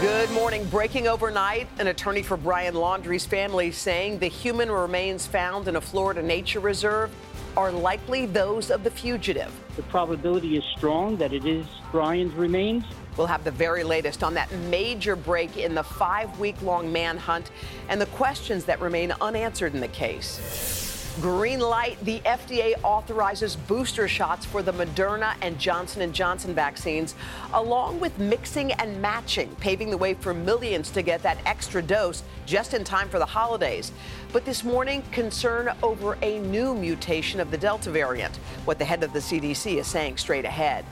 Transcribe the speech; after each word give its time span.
Good 0.00 0.30
morning. 0.30 0.64
Breaking 0.64 1.08
overnight, 1.08 1.68
an 1.78 1.88
attorney 1.88 2.22
for 2.22 2.38
Brian 2.38 2.74
Laundrie's 2.74 3.26
family 3.26 3.70
saying 3.70 4.18
the 4.18 4.28
human 4.28 4.70
remains 4.70 5.26
found 5.26 5.68
in 5.68 5.76
a 5.76 5.80
Florida 5.82 6.22
nature 6.22 6.60
reserve 6.60 7.10
are 7.54 7.70
likely 7.70 8.24
those 8.24 8.70
of 8.70 8.82
the 8.82 8.90
fugitive. 8.90 9.52
The 9.76 9.82
probability 9.82 10.56
is 10.56 10.64
strong 10.74 11.18
that 11.18 11.34
it 11.34 11.44
is 11.44 11.66
Brian's 11.92 12.32
remains. 12.32 12.84
We'll 13.18 13.26
have 13.26 13.44
the 13.44 13.50
very 13.50 13.84
latest 13.84 14.24
on 14.24 14.32
that 14.32 14.50
major 14.70 15.16
break 15.16 15.58
in 15.58 15.74
the 15.74 15.84
five 15.84 16.38
week 16.38 16.62
long 16.62 16.90
manhunt 16.90 17.50
and 17.90 18.00
the 18.00 18.06
questions 18.06 18.64
that 18.64 18.80
remain 18.80 19.12
unanswered 19.20 19.74
in 19.74 19.80
the 19.80 19.88
case. 19.88 20.89
Green 21.20 21.60
light, 21.60 22.02
the 22.06 22.20
FDA 22.20 22.72
authorizes 22.82 23.54
booster 23.54 24.08
shots 24.08 24.46
for 24.46 24.62
the 24.62 24.72
Moderna 24.72 25.34
and 25.42 25.58
Johnson 25.58 26.10
& 26.12 26.14
Johnson 26.14 26.54
vaccines, 26.54 27.14
along 27.52 28.00
with 28.00 28.18
mixing 28.18 28.72
and 28.72 29.02
matching, 29.02 29.54
paving 29.56 29.90
the 29.90 29.98
way 29.98 30.14
for 30.14 30.32
millions 30.32 30.90
to 30.92 31.02
get 31.02 31.22
that 31.22 31.36
extra 31.44 31.82
dose 31.82 32.22
just 32.46 32.72
in 32.72 32.84
time 32.84 33.06
for 33.10 33.18
the 33.18 33.26
holidays. 33.26 33.92
But 34.32 34.46
this 34.46 34.64
morning, 34.64 35.02
concern 35.12 35.70
over 35.82 36.16
a 36.22 36.38
new 36.38 36.74
mutation 36.74 37.38
of 37.38 37.50
the 37.50 37.58
Delta 37.58 37.90
variant, 37.90 38.36
what 38.64 38.78
the 38.78 38.86
head 38.86 39.02
of 39.02 39.12
the 39.12 39.18
CDC 39.18 39.76
is 39.76 39.86
saying 39.86 40.16
straight 40.16 40.46
ahead 40.46 40.86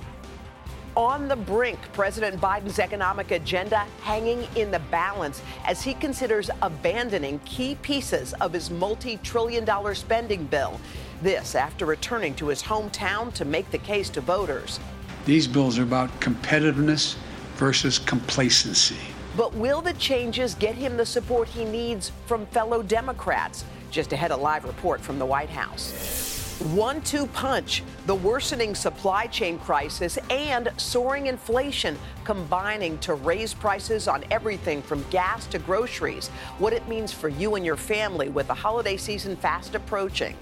on 0.99 1.29
the 1.29 1.37
brink. 1.37 1.79
President 1.93 2.41
Biden's 2.41 2.81
economic 2.81 3.31
agenda 3.31 3.87
hanging 4.03 4.47
in 4.57 4.73
the 4.73 4.81
balance 4.91 5.41
as 5.65 5.81
he 5.81 5.95
considers 5.95 6.51
abandoning 6.61 7.39
key 7.45 7.77
pieces 7.83 8.35
of 8.41 8.53
his 8.53 8.69
multi 8.69 9.17
trillion 9.19 9.65
dollar 9.65 9.95
spending 9.95 10.45
bill. 10.47 10.79
This 11.23 11.55
after 11.55 11.87
returning 11.87 12.35
to 12.35 12.49
his 12.49 12.63
hometown 12.63 13.33
to 13.35 13.45
make 13.45 13.71
the 13.71 13.79
case 13.79 14.11
to 14.11 14.21
voters. 14.21 14.81
These 15.25 15.47
bills 15.47 15.79
are 15.79 15.85
about 15.85 16.11
competitiveness 16.21 17.17
versus 17.55 17.99
complacency. 17.99 18.97
But 19.37 19.55
will 19.55 19.81
the 19.81 19.93
changes 19.95 20.55
get 20.57 20.75
him 20.75 20.97
the 20.97 21.07
support 21.07 21.47
he 21.47 21.65
needs 21.65 22.11
from 22.27 22.45
fellow 22.47 22.83
Democrats? 22.83 23.65
Just 23.93 24.12
ahead, 24.12 24.33
a 24.33 24.37
live 24.37 24.65
report 24.65 25.01
from 25.01 25.21
the 25.21 25.27
White 25.27 25.51
House. 25.51 26.38
One 26.59 27.01
two 27.03 27.27
punch, 27.28 27.84
the 28.06 28.17
worsening 28.17 28.75
supply 28.75 29.27
chain 29.27 29.61
crisis 29.61 30.19
and 30.28 30.69
soaring 30.77 31.28
inflation 31.28 31.97
combining 32.25 32.98
to 32.98 33.15
raise 33.15 33.55
prices 33.55 34.09
on 34.09 34.25
everything 34.33 34.83
from 34.83 35.05
gas 35.09 35.47
to 35.47 35.61
groceries. 35.61 36.31
What 36.59 36.73
it 36.73 36.89
means 36.89 37.12
for 37.12 37.28
you 37.28 37.55
and 37.55 37.65
your 37.65 37.77
family 37.77 38.28
with 38.28 38.48
the 38.48 38.55
holiday 38.55 38.97
season 38.97 39.37
fast 39.37 39.77
approaching. 39.77 40.34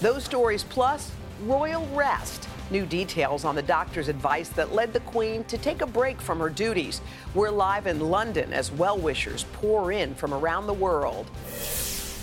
Those 0.00 0.24
stories 0.24 0.64
plus 0.64 1.12
royal 1.44 1.86
rest. 1.94 2.48
New 2.72 2.84
details 2.84 3.44
on 3.44 3.54
the 3.54 3.62
doctor's 3.62 4.08
advice 4.08 4.48
that 4.48 4.74
led 4.74 4.92
the 4.92 5.00
Queen 5.00 5.44
to 5.44 5.56
take 5.56 5.82
a 5.82 5.86
break 5.86 6.20
from 6.20 6.40
her 6.40 6.50
duties. 6.50 7.00
We're 7.32 7.50
live 7.50 7.86
in 7.86 8.00
London 8.00 8.52
as 8.52 8.72
well 8.72 8.98
wishers 8.98 9.44
pour 9.52 9.92
in 9.92 10.16
from 10.16 10.34
around 10.34 10.66
the 10.66 10.72
world. 10.72 11.30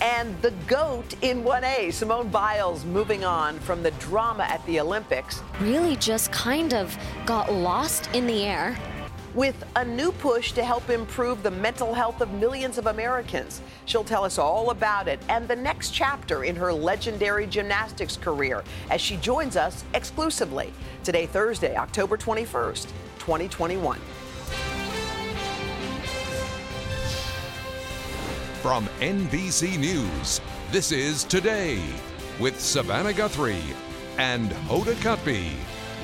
And 0.02 0.42
the 0.42 0.52
GOAT 0.66 1.14
in 1.24 1.44
1A, 1.44 1.92
Simone 1.92 2.30
Biles, 2.30 2.86
moving 2.86 3.26
on 3.26 3.60
from 3.60 3.84
the 3.84 3.92
drama 3.92 4.44
at 4.44 4.66
the 4.66 4.80
Olympics. 4.80 5.42
Really 5.60 5.98
just 5.98 6.32
kind 6.32 6.74
of 6.74 6.98
got 7.26 7.52
lost 7.52 8.10
in 8.14 8.26
the 8.26 8.46
air. 8.46 8.78
With 9.36 9.62
a 9.76 9.84
new 9.84 10.14
push 10.14 10.54
to 10.54 10.64
help 10.64 10.90
improve 10.90 11.44
the 11.44 11.52
mental 11.52 11.94
health 11.94 12.22
of 12.22 12.32
millions 12.32 12.78
of 12.78 12.88
Americans. 12.88 13.62
She'll 13.86 14.06
tell 14.06 14.24
us 14.24 14.38
all 14.38 14.72
about 14.72 15.10
it 15.10 15.20
and 15.28 15.48
the 15.50 15.56
next 15.56 15.92
chapter 15.92 16.46
in 16.46 16.56
her 16.56 16.72
legendary 16.72 17.46
gymnastics 17.46 18.16
career 18.16 18.64
as 18.90 19.02
she 19.02 19.18
joins 19.18 19.58
us 19.58 19.84
exclusively 19.94 20.74
today, 21.04 21.26
Thursday, 21.26 21.76
October 21.76 22.18
21st, 22.18 22.88
2021. 23.20 24.00
From 28.62 28.88
NBC 29.00 29.80
News, 29.80 30.42
this 30.70 30.92
is 30.92 31.24
Today 31.24 31.82
with 32.42 32.60
Savannah 32.60 33.14
Guthrie 33.14 33.64
and 34.18 34.52
Hoda 34.68 34.96
Kotb, 34.96 35.54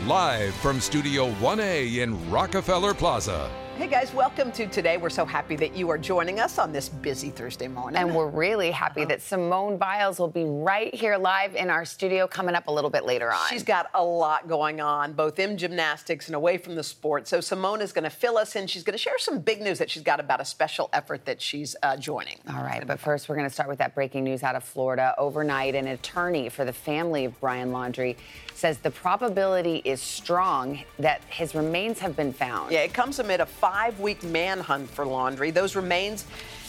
live 0.07 0.55
from 0.55 0.79
Studio 0.79 1.31
1A 1.31 1.97
in 1.97 2.31
Rockefeller 2.31 2.93
Plaza. 2.93 3.51
Hey 3.77 3.87
guys, 3.87 4.13
welcome 4.13 4.53
to 4.53 4.67
today. 4.67 4.95
We're 4.95 5.09
so 5.09 5.25
happy 5.25 5.57
that 5.57 5.75
you 5.75 5.89
are 5.89 5.97
joining 5.97 6.39
us 6.39 6.57
on 6.59 6.71
this 6.71 6.87
busy 6.87 7.29
Thursday 7.29 7.67
morning. 7.67 7.99
And 7.99 8.15
we're 8.15 8.29
really 8.29 8.71
happy 8.71 9.03
that 9.03 9.21
Simone 9.21 9.75
Biles 9.75 10.17
will 10.17 10.29
be 10.29 10.45
right 10.45 10.95
here 10.95 11.17
live 11.17 11.55
in 11.55 11.69
our 11.69 11.83
studio 11.83 12.25
coming 12.25 12.55
up 12.55 12.67
a 12.67 12.71
little 12.71 12.89
bit 12.89 13.05
later 13.05 13.33
on. 13.33 13.49
She's 13.49 13.63
got 13.63 13.89
a 13.93 14.01
lot 14.01 14.47
going 14.47 14.79
on, 14.79 15.11
both 15.11 15.39
in 15.39 15.57
gymnastics 15.57 16.27
and 16.27 16.37
away 16.37 16.57
from 16.57 16.75
the 16.75 16.83
sport. 16.83 17.27
So 17.27 17.41
Simone 17.41 17.81
is 17.81 17.91
going 17.91 18.05
to 18.05 18.09
fill 18.09 18.37
us 18.37 18.55
in. 18.55 18.65
She's 18.65 18.83
going 18.83 18.93
to 18.93 18.97
share 18.97 19.19
some 19.19 19.39
big 19.39 19.61
news 19.61 19.77
that 19.79 19.89
she's 19.89 20.03
got 20.03 20.21
about 20.21 20.39
a 20.39 20.45
special 20.45 20.89
effort 20.93 21.25
that 21.25 21.41
she's 21.41 21.75
uh, 21.83 21.97
joining. 21.97 22.37
All 22.47 22.63
right, 22.63 22.87
but 22.87 22.97
first 22.97 23.27
we're 23.27 23.35
going 23.35 23.47
to 23.47 23.53
start 23.53 23.67
with 23.67 23.79
that 23.79 23.93
breaking 23.93 24.23
news 24.23 24.41
out 24.41 24.55
of 24.55 24.63
Florida. 24.63 25.13
Overnight, 25.17 25.75
an 25.75 25.87
attorney 25.87 26.47
for 26.47 26.63
the 26.63 26.73
family 26.73 27.25
of 27.25 27.37
Brian 27.41 27.73
Laundrie 27.73 28.15
says 28.55 28.77
the 28.79 28.91
probability 28.91 29.81
is 29.83 30.01
strong 30.01 30.79
that 30.99 31.21
his 31.29 31.53
remains 31.53 31.99
have 31.99 32.15
been 32.15 32.33
found. 32.33 32.71
Yeah, 32.71 32.79
it 32.79 32.93
comes 32.93 33.19
amid 33.19 33.41
a 33.41 33.45
five 33.45 33.99
week 33.99 34.23
manhunt 34.23 34.89
for 34.89 35.05
Laundrie. 35.05 35.53
Those 35.53 35.75
remains 35.75 36.25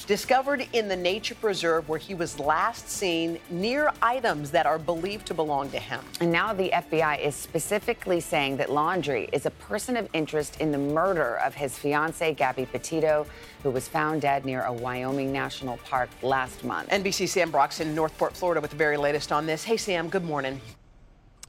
discovered 0.06 0.66
in 0.72 0.88
the 0.88 0.96
nature 0.96 1.34
preserve 1.34 1.88
where 1.88 1.98
he 1.98 2.14
was 2.14 2.38
last 2.38 2.88
seen 2.88 3.38
near 3.50 3.92
items 4.00 4.50
that 4.52 4.64
are 4.64 4.78
believed 4.78 5.26
to 5.26 5.34
belong 5.34 5.68
to 5.70 5.78
him. 5.78 6.00
And 6.20 6.30
now 6.30 6.52
the 6.52 6.70
FBI 6.70 7.20
is 7.20 7.34
specifically 7.34 8.20
saying 8.20 8.56
that 8.58 8.68
Laundrie 8.68 9.28
is 9.32 9.46
a 9.46 9.50
person 9.50 9.96
of 9.96 10.08
interest 10.12 10.60
in 10.60 10.70
the 10.70 10.78
murder 10.78 11.36
of 11.38 11.54
his 11.54 11.76
fiancee, 11.76 12.32
Gabby 12.32 12.66
Petito, 12.66 13.26
who 13.62 13.70
was 13.70 13.88
found 13.88 14.22
dead 14.22 14.44
near 14.44 14.62
a 14.62 14.72
Wyoming 14.72 15.32
national 15.32 15.76
park 15.78 16.08
last 16.22 16.62
month. 16.62 16.88
NBC 16.90 17.28
Sam 17.28 17.50
Brock's 17.50 17.80
in 17.80 17.94
Northport, 17.94 18.36
Florida 18.36 18.60
with 18.60 18.70
the 18.70 18.76
very 18.76 18.96
latest 18.96 19.32
on 19.32 19.44
this. 19.44 19.64
Hey, 19.64 19.76
Sam, 19.76 20.08
good 20.08 20.24
morning. 20.24 20.60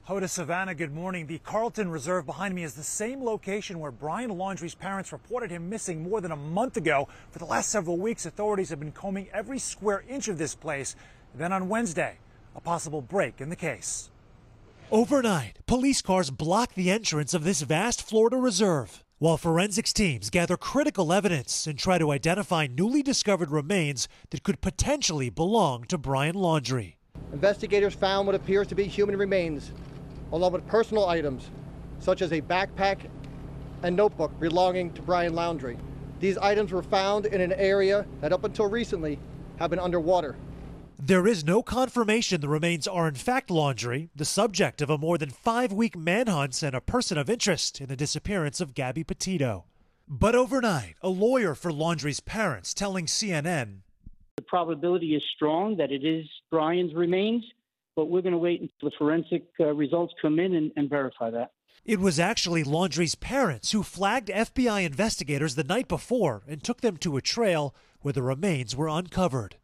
Hoda 0.08 0.26
Savannah, 0.26 0.74
good 0.74 0.94
morning. 0.94 1.26
The 1.26 1.36
Carlton 1.36 1.90
Reserve 1.90 2.24
behind 2.24 2.54
me 2.54 2.62
is 2.62 2.72
the 2.72 2.82
same 2.82 3.22
location 3.22 3.78
where 3.78 3.90
Brian 3.90 4.30
Laundrie's 4.30 4.74
parents 4.74 5.12
reported 5.12 5.50
him 5.50 5.68
missing 5.68 6.02
more 6.02 6.22
than 6.22 6.32
a 6.32 6.36
month 6.36 6.78
ago. 6.78 7.08
For 7.30 7.38
the 7.38 7.44
last 7.44 7.68
several 7.68 7.98
weeks, 7.98 8.24
authorities 8.24 8.70
have 8.70 8.80
been 8.80 8.90
combing 8.90 9.28
every 9.34 9.58
square 9.58 10.02
inch 10.08 10.28
of 10.28 10.38
this 10.38 10.54
place. 10.54 10.96
Then 11.34 11.52
on 11.52 11.68
Wednesday, 11.68 12.16
a 12.56 12.60
possible 12.62 13.02
break 13.02 13.42
in 13.42 13.50
the 13.50 13.54
case. 13.54 14.08
Overnight, 14.90 15.58
police 15.66 16.00
cars 16.00 16.30
block 16.30 16.72
the 16.72 16.90
entrance 16.90 17.34
of 17.34 17.44
this 17.44 17.60
vast 17.60 18.00
Florida 18.02 18.38
reserve 18.38 19.04
while 19.18 19.36
forensics 19.36 19.92
teams 19.92 20.30
gather 20.30 20.56
critical 20.56 21.12
evidence 21.12 21.66
and 21.66 21.78
try 21.78 21.98
to 21.98 22.12
identify 22.12 22.66
newly 22.66 23.02
discovered 23.02 23.50
remains 23.50 24.08
that 24.30 24.42
could 24.42 24.62
potentially 24.62 25.28
belong 25.28 25.84
to 25.84 25.98
Brian 25.98 26.34
Laundrie. 26.34 26.94
Investigators 27.30 27.94
found 27.94 28.26
what 28.26 28.34
appears 28.34 28.66
to 28.68 28.74
be 28.74 28.84
human 28.84 29.14
remains 29.14 29.70
along 30.32 30.52
with 30.52 30.66
personal 30.66 31.06
items 31.06 31.50
such 32.00 32.22
as 32.22 32.32
a 32.32 32.40
backpack 32.40 32.98
and 33.82 33.96
notebook 33.96 34.38
belonging 34.40 34.92
to 34.92 35.02
Brian 35.02 35.32
Laundrie. 35.32 35.78
These 36.20 36.38
items 36.38 36.72
were 36.72 36.82
found 36.82 37.26
in 37.26 37.40
an 37.40 37.52
area 37.52 38.06
that 38.20 38.32
up 38.32 38.44
until 38.44 38.66
recently 38.66 39.18
have 39.58 39.70
been 39.70 39.78
underwater. 39.78 40.36
There 41.00 41.28
is 41.28 41.44
no 41.44 41.62
confirmation 41.62 42.40
the 42.40 42.48
remains 42.48 42.88
are 42.88 43.06
in 43.06 43.14
fact 43.14 43.50
Laundrie, 43.50 44.08
the 44.16 44.24
subject 44.24 44.82
of 44.82 44.90
a 44.90 44.98
more 44.98 45.16
than 45.16 45.30
five 45.30 45.72
week 45.72 45.96
manhunt 45.96 46.60
and 46.62 46.74
a 46.74 46.80
person 46.80 47.16
of 47.16 47.30
interest 47.30 47.80
in 47.80 47.86
the 47.86 47.96
disappearance 47.96 48.60
of 48.60 48.74
Gabby 48.74 49.04
Petito. 49.04 49.64
But 50.08 50.34
overnight, 50.34 50.96
a 51.02 51.08
lawyer 51.08 51.54
for 51.54 51.70
Laundrie's 51.70 52.18
parents 52.18 52.74
telling 52.74 53.06
CNN 53.06 53.82
The 54.36 54.42
probability 54.42 55.14
is 55.14 55.22
strong 55.36 55.76
that 55.76 55.92
it 55.92 56.04
is 56.04 56.26
Brian's 56.50 56.94
remains 56.94 57.44
but 57.98 58.10
we're 58.10 58.22
going 58.22 58.30
to 58.30 58.38
wait 58.38 58.60
until 58.60 58.90
the 58.90 58.96
forensic 58.96 59.42
uh, 59.58 59.74
results 59.74 60.14
come 60.22 60.38
in 60.38 60.54
and, 60.54 60.70
and 60.76 60.88
verify 60.88 61.30
that. 61.30 61.50
It 61.84 61.98
was 61.98 62.20
actually 62.20 62.62
Laundrie's 62.62 63.16
parents 63.16 63.72
who 63.72 63.82
flagged 63.82 64.28
FBI 64.28 64.86
investigators 64.86 65.56
the 65.56 65.64
night 65.64 65.88
before 65.88 66.44
and 66.46 66.62
took 66.62 66.80
them 66.80 66.96
to 66.98 67.16
a 67.16 67.20
trail 67.20 67.74
where 68.00 68.12
the 68.12 68.22
remains 68.22 68.76
were 68.76 68.86
uncovered. 68.86 69.56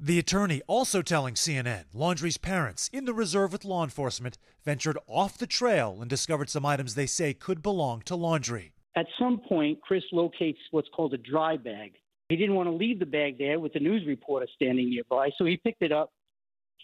The 0.00 0.18
attorney 0.18 0.62
also 0.66 1.02
telling 1.02 1.34
CNN 1.34 1.84
Laundrie's 1.94 2.38
parents, 2.38 2.88
in 2.90 3.04
the 3.04 3.12
reserve 3.12 3.52
with 3.52 3.66
law 3.66 3.84
enforcement, 3.84 4.38
ventured 4.64 4.96
off 5.06 5.36
the 5.36 5.46
trail 5.46 5.98
and 6.00 6.08
discovered 6.08 6.48
some 6.48 6.64
items 6.64 6.94
they 6.94 7.04
say 7.04 7.34
could 7.34 7.60
belong 7.60 8.00
to 8.06 8.14
Laundrie. 8.14 8.70
At 8.96 9.08
some 9.18 9.42
point, 9.46 9.82
Chris 9.82 10.04
locates 10.10 10.60
what's 10.70 10.88
called 10.96 11.12
a 11.12 11.18
dry 11.18 11.58
bag. 11.58 11.96
He 12.30 12.36
didn't 12.36 12.54
want 12.54 12.70
to 12.70 12.74
leave 12.74 12.98
the 12.98 13.04
bag 13.04 13.36
there 13.36 13.60
with 13.60 13.74
the 13.74 13.80
news 13.80 14.06
reporter 14.06 14.46
standing 14.54 14.88
nearby, 14.88 15.28
so 15.36 15.44
he 15.44 15.58
picked 15.58 15.82
it 15.82 15.92
up. 15.92 16.13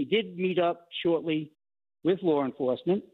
He 0.00 0.06
did 0.06 0.38
meet 0.38 0.58
up 0.58 0.88
shortly 1.02 1.52
with 2.04 2.22
law 2.22 2.46
enforcement. 2.46 3.04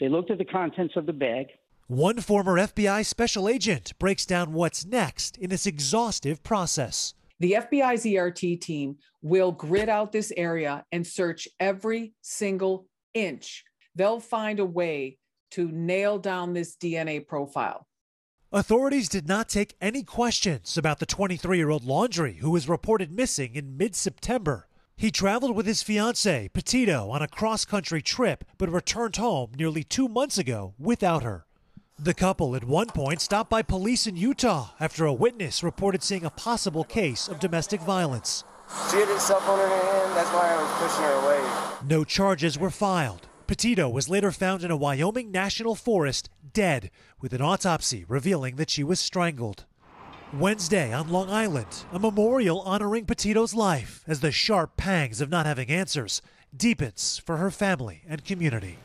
They 0.00 0.08
looked 0.08 0.32
at 0.32 0.38
the 0.38 0.44
contents 0.44 0.94
of 0.96 1.06
the 1.06 1.12
bag. 1.12 1.46
One 1.86 2.18
former 2.18 2.58
FBI 2.58 3.06
special 3.06 3.48
agent 3.48 3.92
breaks 4.00 4.26
down 4.26 4.52
what's 4.52 4.84
next 4.84 5.38
in 5.38 5.50
this 5.50 5.68
exhaustive 5.68 6.42
process. 6.42 7.14
The 7.38 7.52
FBI's 7.52 8.04
ERT 8.04 8.60
team 8.60 8.96
will 9.22 9.52
grid 9.52 9.88
out 9.88 10.10
this 10.10 10.32
area 10.36 10.84
and 10.90 11.06
search 11.06 11.46
every 11.60 12.12
single 12.22 12.88
inch. 13.14 13.62
They'll 13.94 14.18
find 14.18 14.58
a 14.58 14.66
way 14.66 15.18
to 15.52 15.70
nail 15.70 16.18
down 16.18 16.54
this 16.54 16.74
DNA 16.76 17.24
profile. 17.24 17.86
Authorities 18.50 19.08
did 19.08 19.28
not 19.28 19.48
take 19.48 19.76
any 19.80 20.02
questions 20.02 20.76
about 20.76 20.98
the 20.98 21.06
23 21.06 21.56
year 21.56 21.70
old 21.70 21.84
Laundrie, 21.84 22.38
who 22.38 22.50
was 22.50 22.68
reported 22.68 23.12
missing 23.12 23.54
in 23.54 23.76
mid 23.76 23.94
September. 23.94 24.66
He 24.98 25.10
traveled 25.10 25.54
with 25.54 25.66
his 25.66 25.82
fiancee, 25.82 26.48
Petito, 26.48 27.10
on 27.10 27.20
a 27.20 27.28
cross 27.28 27.66
country 27.66 28.00
trip, 28.00 28.44
but 28.56 28.72
returned 28.72 29.16
home 29.16 29.52
nearly 29.58 29.84
two 29.84 30.08
months 30.08 30.38
ago 30.38 30.72
without 30.78 31.22
her. 31.22 31.44
The 31.98 32.14
couple 32.14 32.56
at 32.56 32.64
one 32.64 32.86
point 32.86 33.20
stopped 33.20 33.50
by 33.50 33.60
police 33.60 34.06
in 34.06 34.16
Utah 34.16 34.70
after 34.80 35.04
a 35.04 35.12
witness 35.12 35.62
reported 35.62 36.02
seeing 36.02 36.24
a 36.24 36.30
possible 36.30 36.82
case 36.82 37.28
of 37.28 37.40
domestic 37.40 37.82
violence. 37.82 38.42
She 38.90 38.96
had 38.96 39.08
her 39.08 39.18
cell 39.18 39.40
phone 39.40 39.60
in 39.60 39.68
her 39.68 39.76
hand, 39.76 40.16
that's 40.16 40.30
why 40.30 40.54
I 40.54 40.62
was 40.62 40.72
pushing 40.88 41.04
her 41.04 41.12
away. 41.12 41.86
No 41.86 42.02
charges 42.02 42.58
were 42.58 42.70
filed. 42.70 43.28
Petito 43.46 43.90
was 43.90 44.08
later 44.08 44.32
found 44.32 44.64
in 44.64 44.70
a 44.70 44.76
Wyoming 44.78 45.30
national 45.30 45.74
forest, 45.74 46.30
dead, 46.54 46.90
with 47.20 47.34
an 47.34 47.42
autopsy 47.42 48.06
revealing 48.08 48.56
that 48.56 48.70
she 48.70 48.82
was 48.82 48.98
strangled. 48.98 49.66
Wednesday 50.32 50.92
on 50.92 51.08
Long 51.08 51.30
Island, 51.30 51.84
a 51.92 52.00
memorial 52.00 52.60
honoring 52.62 53.06
Petito's 53.06 53.54
life 53.54 54.02
as 54.08 54.20
the 54.20 54.32
sharp 54.32 54.76
pangs 54.76 55.20
of 55.20 55.30
not 55.30 55.46
having 55.46 55.68
answers 55.68 56.20
deepens 56.54 57.22
for 57.24 57.36
her 57.36 57.50
family 57.50 58.02
and 58.08 58.24
community. 58.24 58.78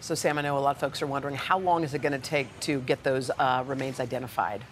So, 0.00 0.14
Sam, 0.14 0.38
I 0.38 0.42
know 0.42 0.56
a 0.56 0.60
lot 0.60 0.76
of 0.76 0.80
folks 0.80 1.02
are 1.02 1.06
wondering 1.06 1.34
how 1.34 1.58
long 1.58 1.84
is 1.84 1.92
it 1.92 2.00
going 2.00 2.12
to 2.12 2.18
take 2.18 2.48
to 2.60 2.80
get 2.80 3.02
those 3.02 3.30
uh, 3.38 3.62
remains 3.66 4.00
identified? 4.00 4.62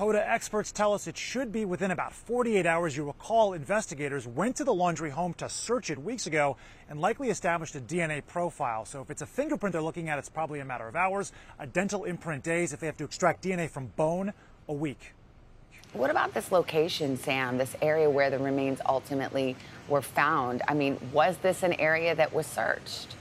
Hoda 0.00 0.26
experts 0.26 0.72
tell 0.72 0.94
us 0.94 1.06
it 1.06 1.18
should 1.18 1.52
be 1.52 1.66
within 1.66 1.90
about 1.90 2.14
48 2.14 2.64
hours. 2.64 2.96
You 2.96 3.04
recall 3.04 3.52
investigators 3.52 4.26
went 4.26 4.56
to 4.56 4.64
the 4.64 4.72
Laundrie 4.72 5.10
home 5.10 5.34
to 5.34 5.46
search 5.50 5.90
it 5.90 5.98
weeks 5.98 6.26
ago 6.26 6.56
and 6.88 6.98
likely 6.98 7.28
established 7.28 7.74
a 7.74 7.80
DNA 7.80 8.26
profile. 8.26 8.86
So 8.86 9.02
if 9.02 9.10
it's 9.10 9.20
a 9.20 9.26
fingerprint 9.26 9.74
they're 9.74 9.82
looking 9.82 10.08
at, 10.08 10.18
it's 10.18 10.30
probably 10.30 10.60
a 10.60 10.64
matter 10.64 10.88
of 10.88 10.96
hours. 10.96 11.32
A 11.58 11.66
dental 11.66 12.04
imprint 12.04 12.42
days. 12.42 12.72
If 12.72 12.80
they 12.80 12.86
have 12.86 12.96
to 12.96 13.04
extract 13.04 13.44
DNA 13.44 13.68
from 13.68 13.88
bone, 13.88 14.32
a 14.68 14.72
week. 14.72 15.12
What 15.92 16.08
about 16.08 16.32
this 16.32 16.50
location, 16.50 17.18
Sam? 17.18 17.58
This 17.58 17.76
area 17.82 18.08
where 18.08 18.30
the 18.30 18.38
remains 18.38 18.80
ultimately 18.86 19.54
were 19.86 20.00
found? 20.00 20.62
I 20.66 20.72
mean, 20.72 20.96
was 21.12 21.36
this 21.36 21.62
an 21.62 21.74
area 21.74 22.14
that 22.14 22.32
was 22.32 22.46
searched? 22.46 23.16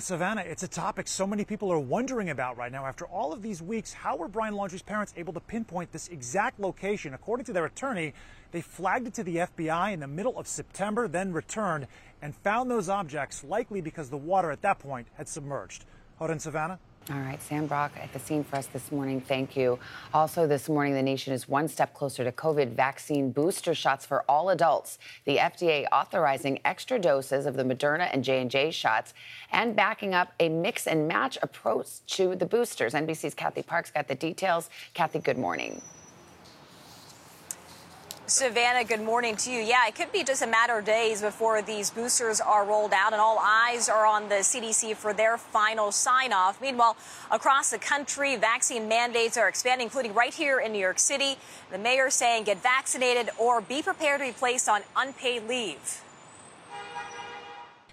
Savannah, 0.00 0.42
it's 0.42 0.62
a 0.62 0.68
topic 0.68 1.08
so 1.08 1.26
many 1.26 1.44
people 1.44 1.72
are 1.72 1.78
wondering 1.78 2.30
about 2.30 2.56
right 2.56 2.70
now. 2.70 2.86
After 2.86 3.04
all 3.06 3.32
of 3.32 3.42
these 3.42 3.60
weeks, 3.60 3.92
how 3.92 4.14
were 4.14 4.28
Brian 4.28 4.54
Laundrie's 4.54 4.82
parents 4.82 5.12
able 5.16 5.32
to 5.32 5.40
pinpoint 5.40 5.90
this 5.90 6.06
exact 6.06 6.60
location? 6.60 7.14
According 7.14 7.46
to 7.46 7.52
their 7.52 7.64
attorney, 7.64 8.14
they 8.52 8.60
flagged 8.60 9.08
it 9.08 9.14
to 9.14 9.24
the 9.24 9.36
FBI 9.36 9.92
in 9.92 9.98
the 9.98 10.06
middle 10.06 10.38
of 10.38 10.46
September, 10.46 11.08
then 11.08 11.32
returned 11.32 11.88
and 12.22 12.36
found 12.36 12.70
those 12.70 12.88
objects, 12.88 13.42
likely 13.42 13.80
because 13.80 14.08
the 14.08 14.16
water 14.16 14.52
at 14.52 14.62
that 14.62 14.78
point 14.78 15.08
had 15.14 15.26
submerged. 15.26 15.84
Hold 16.18 16.30
on, 16.30 16.38
Savannah. 16.38 16.78
All 17.10 17.20
right, 17.20 17.40
Sam 17.40 17.66
Brock 17.66 17.92
at 18.02 18.12
the 18.12 18.18
scene 18.18 18.44
for 18.44 18.56
us 18.56 18.66
this 18.66 18.92
morning. 18.92 19.22
Thank 19.22 19.56
you. 19.56 19.78
Also, 20.12 20.46
this 20.46 20.68
morning, 20.68 20.92
the 20.92 21.02
nation 21.02 21.32
is 21.32 21.48
one 21.48 21.66
step 21.66 21.94
closer 21.94 22.22
to 22.22 22.30
COVID 22.30 22.72
vaccine 22.72 23.30
booster 23.30 23.74
shots 23.74 24.04
for 24.04 24.24
all 24.28 24.50
adults. 24.50 24.98
The 25.24 25.38
FDA 25.38 25.86
authorizing 25.90 26.60
extra 26.66 26.98
doses 26.98 27.46
of 27.46 27.56
the 27.56 27.62
Moderna 27.62 28.10
and 28.12 28.22
J&J 28.22 28.72
shots 28.72 29.14
and 29.52 29.74
backing 29.74 30.12
up 30.12 30.34
a 30.38 30.50
mix 30.50 30.86
and 30.86 31.08
match 31.08 31.38
approach 31.40 32.04
to 32.08 32.36
the 32.36 32.44
boosters. 32.44 32.92
NBC's 32.92 33.32
Kathy 33.32 33.62
Parks 33.62 33.90
got 33.90 34.06
the 34.06 34.14
details. 34.14 34.68
Kathy, 34.92 35.20
good 35.20 35.38
morning. 35.38 35.80
Savannah, 38.28 38.84
good 38.84 39.00
morning 39.00 39.36
to 39.36 39.50
you. 39.50 39.62
Yeah, 39.62 39.88
it 39.88 39.94
could 39.94 40.12
be 40.12 40.22
just 40.22 40.42
a 40.42 40.46
matter 40.46 40.78
of 40.78 40.84
days 40.84 41.22
before 41.22 41.62
these 41.62 41.88
boosters 41.88 42.42
are 42.42 42.62
rolled 42.62 42.92
out, 42.92 43.14
and 43.14 43.22
all 43.22 43.38
eyes 43.40 43.88
are 43.88 44.04
on 44.04 44.28
the 44.28 44.42
CDC 44.44 44.96
for 44.96 45.14
their 45.14 45.38
final 45.38 45.90
sign 45.90 46.34
off. 46.34 46.60
Meanwhile, 46.60 46.98
across 47.30 47.70
the 47.70 47.78
country, 47.78 48.36
vaccine 48.36 48.86
mandates 48.86 49.38
are 49.38 49.48
expanding, 49.48 49.86
including 49.86 50.12
right 50.12 50.34
here 50.34 50.60
in 50.60 50.72
New 50.72 50.78
York 50.78 50.98
City. 50.98 51.38
The 51.70 51.78
mayor 51.78 52.10
saying 52.10 52.44
get 52.44 52.62
vaccinated 52.62 53.30
or 53.38 53.62
be 53.62 53.80
prepared 53.80 54.20
to 54.20 54.26
be 54.26 54.32
placed 54.32 54.68
on 54.68 54.82
unpaid 54.94 55.48
leave. 55.48 56.02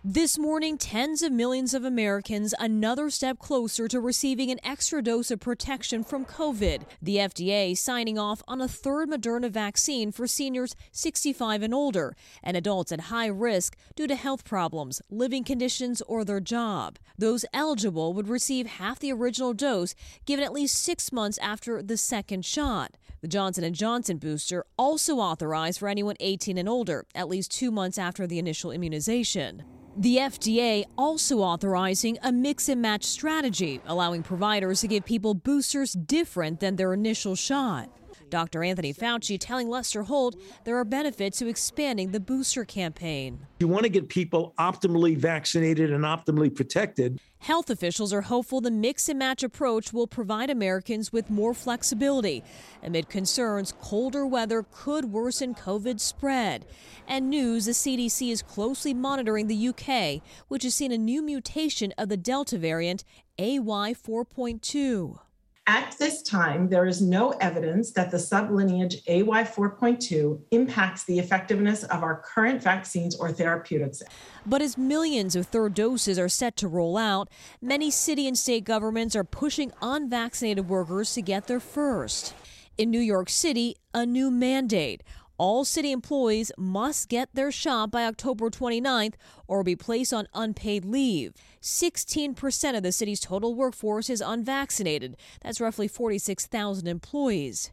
This 0.08 0.38
morning, 0.38 0.78
tens 0.78 1.24
of 1.24 1.32
millions 1.32 1.74
of 1.74 1.84
Americans 1.84 2.54
another 2.60 3.10
step 3.10 3.40
closer 3.40 3.88
to 3.88 4.00
receiving 4.00 4.52
an 4.52 4.60
extra 4.64 5.02
dose 5.02 5.32
of 5.32 5.40
protection 5.40 6.04
from 6.04 6.26
COVID. 6.26 6.84
The 7.02 7.16
FDA 7.16 7.76
signing 7.76 8.20
off 8.20 8.44
on 8.48 8.62
a 8.62 8.68
third 8.68 9.10
Moderna 9.10 9.50
vaccine 9.50 10.12
for 10.12 10.28
seniors 10.28 10.76
65 10.92 11.64
and 11.64 11.74
older 11.74 12.16
and 12.44 12.56
adults 12.56 12.92
at 12.92 13.10
high 13.10 13.26
risk 13.26 13.76
due 13.96 14.06
to 14.06 14.14
health 14.16 14.46
problems, 14.46 15.02
living 15.10 15.44
conditions, 15.44 16.04
or 16.04 16.24
their 16.24 16.40
job. 16.40 17.00
Those 17.18 17.44
eligible 17.52 18.14
would 18.14 18.28
receive 18.28 18.68
half 18.68 19.00
the 19.00 19.12
original 19.12 19.56
dose 19.56 19.96
given 20.28 20.46
at 20.46 20.54
least 20.54 20.84
six 20.84 21.12
months 21.12 21.40
after 21.40 21.82
the 21.82 21.98
second 21.98 22.46
shot. 22.46 22.92
The 23.22 23.28
Johnson 23.28 23.74
& 23.74 23.74
Johnson 23.74 24.18
booster 24.18 24.66
also 24.78 25.16
authorized 25.16 25.80
for 25.80 25.88
anyone 25.88 26.16
18 26.20 26.60
and 26.60 26.70
older, 26.70 27.08
at 27.16 27.28
least 27.28 27.50
two 27.50 27.72
months 27.72 27.98
after 27.98 28.28
the 28.28 28.38
initial 28.38 28.70
immunization. 28.70 29.64
The 29.98 30.18
FDA 30.18 30.84
also 30.98 31.40
authorizing 31.40 32.18
a 32.22 32.30
mix 32.30 32.68
and 32.68 32.82
match 32.82 33.06
strategy, 33.06 33.80
allowing 33.86 34.24
providers 34.24 34.82
to 34.82 34.90
give 34.90 35.06
people 35.06 35.34
boosters 35.34 35.94
different 35.94 36.60
than 36.60 36.76
their 36.76 36.94
initial 36.94 37.36
shot. 37.36 37.90
Dr. 38.30 38.64
Anthony 38.64 38.94
Fauci 38.94 39.38
telling 39.40 39.70
Lester 39.70 40.04
Holt 40.04 40.36
there 40.64 40.78
are 40.78 40.86
benefits 40.86 41.40
to 41.40 41.48
expanding 41.48 42.12
the 42.12 42.20
booster 42.20 42.66
campaign. 42.66 43.48
You 43.60 43.68
want 43.68 43.84
to 43.84 43.90
get 43.90 44.10
people 44.10 44.54
optimally 44.60 45.18
vaccinated 45.18 45.92
and 45.92 46.04
optimally 46.04 46.54
protected. 46.54 47.20
Health 47.40 47.70
officials 47.70 48.12
are 48.12 48.22
hopeful 48.22 48.60
the 48.60 48.72
mix 48.72 49.08
and 49.08 49.20
match 49.20 49.44
approach 49.44 49.94
will 49.94 50.08
provide 50.08 50.50
Americans 50.50 51.14
with 51.14 51.30
more 51.30 51.54
flexibility 51.54 52.44
amid 52.82 53.08
concerns 53.08 53.74
colder 53.82 54.26
weather 54.26 54.66
could 54.72 55.06
worsen 55.06 55.54
COVID 55.54 56.00
spread. 56.00 56.66
And 57.08 57.30
news 57.30 57.66
the 57.66 57.74
CDC 57.74 58.32
is 58.32 58.42
closely 58.42 58.94
monitoring 58.94 59.46
the 59.48 59.68
UK, 59.68 60.24
which 60.48 60.64
has 60.64 60.74
seen 60.74 60.92
a 60.92 60.98
new 60.98 61.22
mutation 61.22 61.94
of 61.98 62.10
the 62.10 62.18
Delta 62.18 62.58
variant 62.58 63.04
AY4.2. 63.38 65.20
At 65.68 65.96
this 65.98 66.22
time, 66.22 66.70
there 66.70 66.86
is 66.86 67.02
no 67.02 67.32
evidence 67.42 67.92
that 67.94 68.12
the 68.12 68.18
sublineage 68.18 69.04
AY4.2 69.06 70.40
impacts 70.52 71.06
the 71.06 71.18
effectiveness 71.18 71.84
of 71.86 72.04
our 72.04 72.22
current 72.22 72.62
vaccines 72.62 73.16
or 73.16 73.32
therapeutics. 73.32 74.04
But 74.46 74.62
as 74.62 74.78
millions 74.78 75.36
of 75.36 75.48
third 75.48 75.74
doses 75.74 76.20
are 76.20 76.30
set 76.30 76.56
to 76.58 76.68
roll 76.68 76.98
out, 76.98 77.30
many 77.64 77.90
city 77.90 78.28
and 78.28 78.38
state 78.38 78.64
governments 78.64 79.16
are 79.16 79.24
pushing 79.24 79.72
unvaccinated 79.82 80.70
workers 80.70 81.16
to 81.16 81.24
get 81.24 81.48
their 81.48 81.60
first. 81.60 82.36
In 82.78 82.92
New 82.92 83.00
York 83.00 83.30
City, 83.30 83.76
a 83.92 84.06
new 84.06 84.30
mandate 84.30 85.02
all 85.38 85.66
city 85.66 85.92
employees 85.92 86.52
must 86.58 87.10
get 87.10 87.30
their 87.34 87.52
shot 87.52 87.92
by 87.92 88.06
October 88.06 88.50
29th 88.50 89.16
or 89.48 89.64
be 89.64 89.76
placed 89.76 90.14
on 90.14 90.28
unpaid 90.34 90.86
leave. 90.86 91.34
16% 91.62 92.78
of 92.78 92.84
the 92.84 92.92
city's 92.92 93.20
total 93.20 93.56
workforce 93.56 94.10
is 94.10 94.22
unvaccinated. 94.22 95.18
That's 95.42 95.60
roughly 95.60 95.88
46,000 95.88 96.88
employees. 96.88 97.72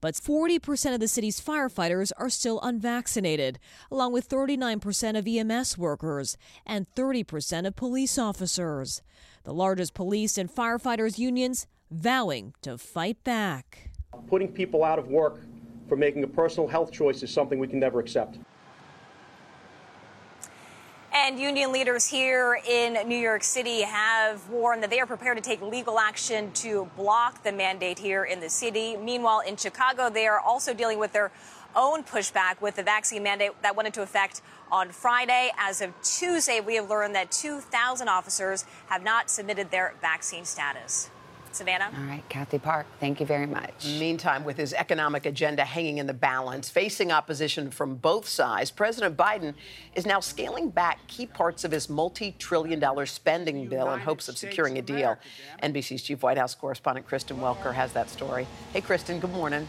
But 0.00 0.14
40% 0.14 0.92
of 0.92 1.00
the 1.00 1.08
city's 1.08 1.40
firefighters 1.40 2.12
are 2.18 2.28
still 2.28 2.60
unvaccinated, 2.60 3.58
along 3.90 4.12
with 4.12 4.28
39% 4.28 5.16
of 5.16 5.26
EMS 5.26 5.78
workers 5.78 6.36
and 6.66 6.86
30% 6.94 7.66
of 7.66 7.76
police 7.76 8.18
officers. 8.18 9.00
The 9.44 9.54
largest 9.54 9.94
police 9.94 10.36
and 10.36 10.54
firefighters 10.54 11.18
unions 11.18 11.66
vowing 11.90 12.54
to 12.62 12.76
fight 12.76 13.22
back. 13.24 13.92
Putting 14.26 14.52
people 14.52 14.84
out 14.84 14.98
of 14.98 15.08
work 15.08 15.40
for 15.88 15.96
making 15.96 16.24
a 16.24 16.26
personal 16.26 16.68
health 16.68 16.92
choice 16.92 17.22
is 17.22 17.30
something 17.32 17.58
we 17.58 17.68
can 17.68 17.78
never 17.78 18.00
accept. 18.00 18.38
And 21.16 21.38
union 21.38 21.72
leaders 21.72 22.04
here 22.06 22.60
in 22.68 23.08
New 23.08 23.16
York 23.16 23.44
City 23.44 23.82
have 23.82 24.48
warned 24.50 24.82
that 24.82 24.90
they 24.90 25.00
are 25.00 25.06
prepared 25.06 25.36
to 25.36 25.42
take 25.42 25.62
legal 25.62 25.98
action 25.98 26.50
to 26.54 26.90
block 26.96 27.42
the 27.44 27.52
mandate 27.52 27.98
here 27.98 28.24
in 28.24 28.40
the 28.40 28.50
city. 28.50 28.96
Meanwhile, 28.96 29.40
in 29.40 29.56
Chicago, 29.56 30.10
they 30.10 30.26
are 30.26 30.40
also 30.40 30.74
dealing 30.74 30.98
with 30.98 31.12
their 31.12 31.30
own 31.76 32.02
pushback 32.02 32.60
with 32.60 32.76
the 32.76 32.82
vaccine 32.82 33.22
mandate 33.22 33.52
that 33.62 33.76
went 33.76 33.86
into 33.86 34.02
effect 34.02 34.42
on 34.70 34.90
Friday. 34.90 35.50
As 35.56 35.80
of 35.80 35.92
Tuesday, 36.02 36.60
we 36.60 36.74
have 36.74 36.90
learned 36.90 37.14
that 37.14 37.30
2,000 37.30 38.08
officers 38.08 38.64
have 38.88 39.02
not 39.02 39.30
submitted 39.30 39.70
their 39.70 39.94
vaccine 40.00 40.44
status. 40.44 41.10
Savannah? 41.54 41.90
All 41.96 42.04
right, 42.04 42.28
Kathy 42.28 42.58
Park, 42.58 42.86
thank 43.00 43.20
you 43.20 43.26
very 43.26 43.46
much. 43.46 43.86
Meantime, 43.98 44.44
with 44.44 44.56
his 44.56 44.72
economic 44.74 45.26
agenda 45.26 45.64
hanging 45.64 45.98
in 45.98 46.06
the 46.06 46.14
balance, 46.14 46.68
facing 46.68 47.12
opposition 47.12 47.70
from 47.70 47.96
both 47.96 48.28
sides, 48.28 48.70
President 48.70 49.16
Biden 49.16 49.54
is 49.94 50.06
now 50.06 50.20
scaling 50.20 50.70
back 50.70 51.06
key 51.06 51.26
parts 51.26 51.64
of 51.64 51.70
his 51.70 51.88
multi 51.88 52.32
trillion 52.38 52.80
dollar 52.80 53.06
spending 53.06 53.68
bill 53.68 53.92
in 53.92 54.00
hopes 54.00 54.28
of 54.28 54.36
securing 54.36 54.78
a 54.78 54.82
deal. 54.82 55.16
NBC's 55.62 56.02
chief 56.02 56.22
White 56.22 56.38
House 56.38 56.54
correspondent 56.54 57.06
Kristen 57.06 57.38
Welker 57.38 57.72
has 57.72 57.92
that 57.92 58.10
story. 58.10 58.46
Hey, 58.72 58.80
Kristen, 58.80 59.20
good 59.20 59.32
morning. 59.32 59.66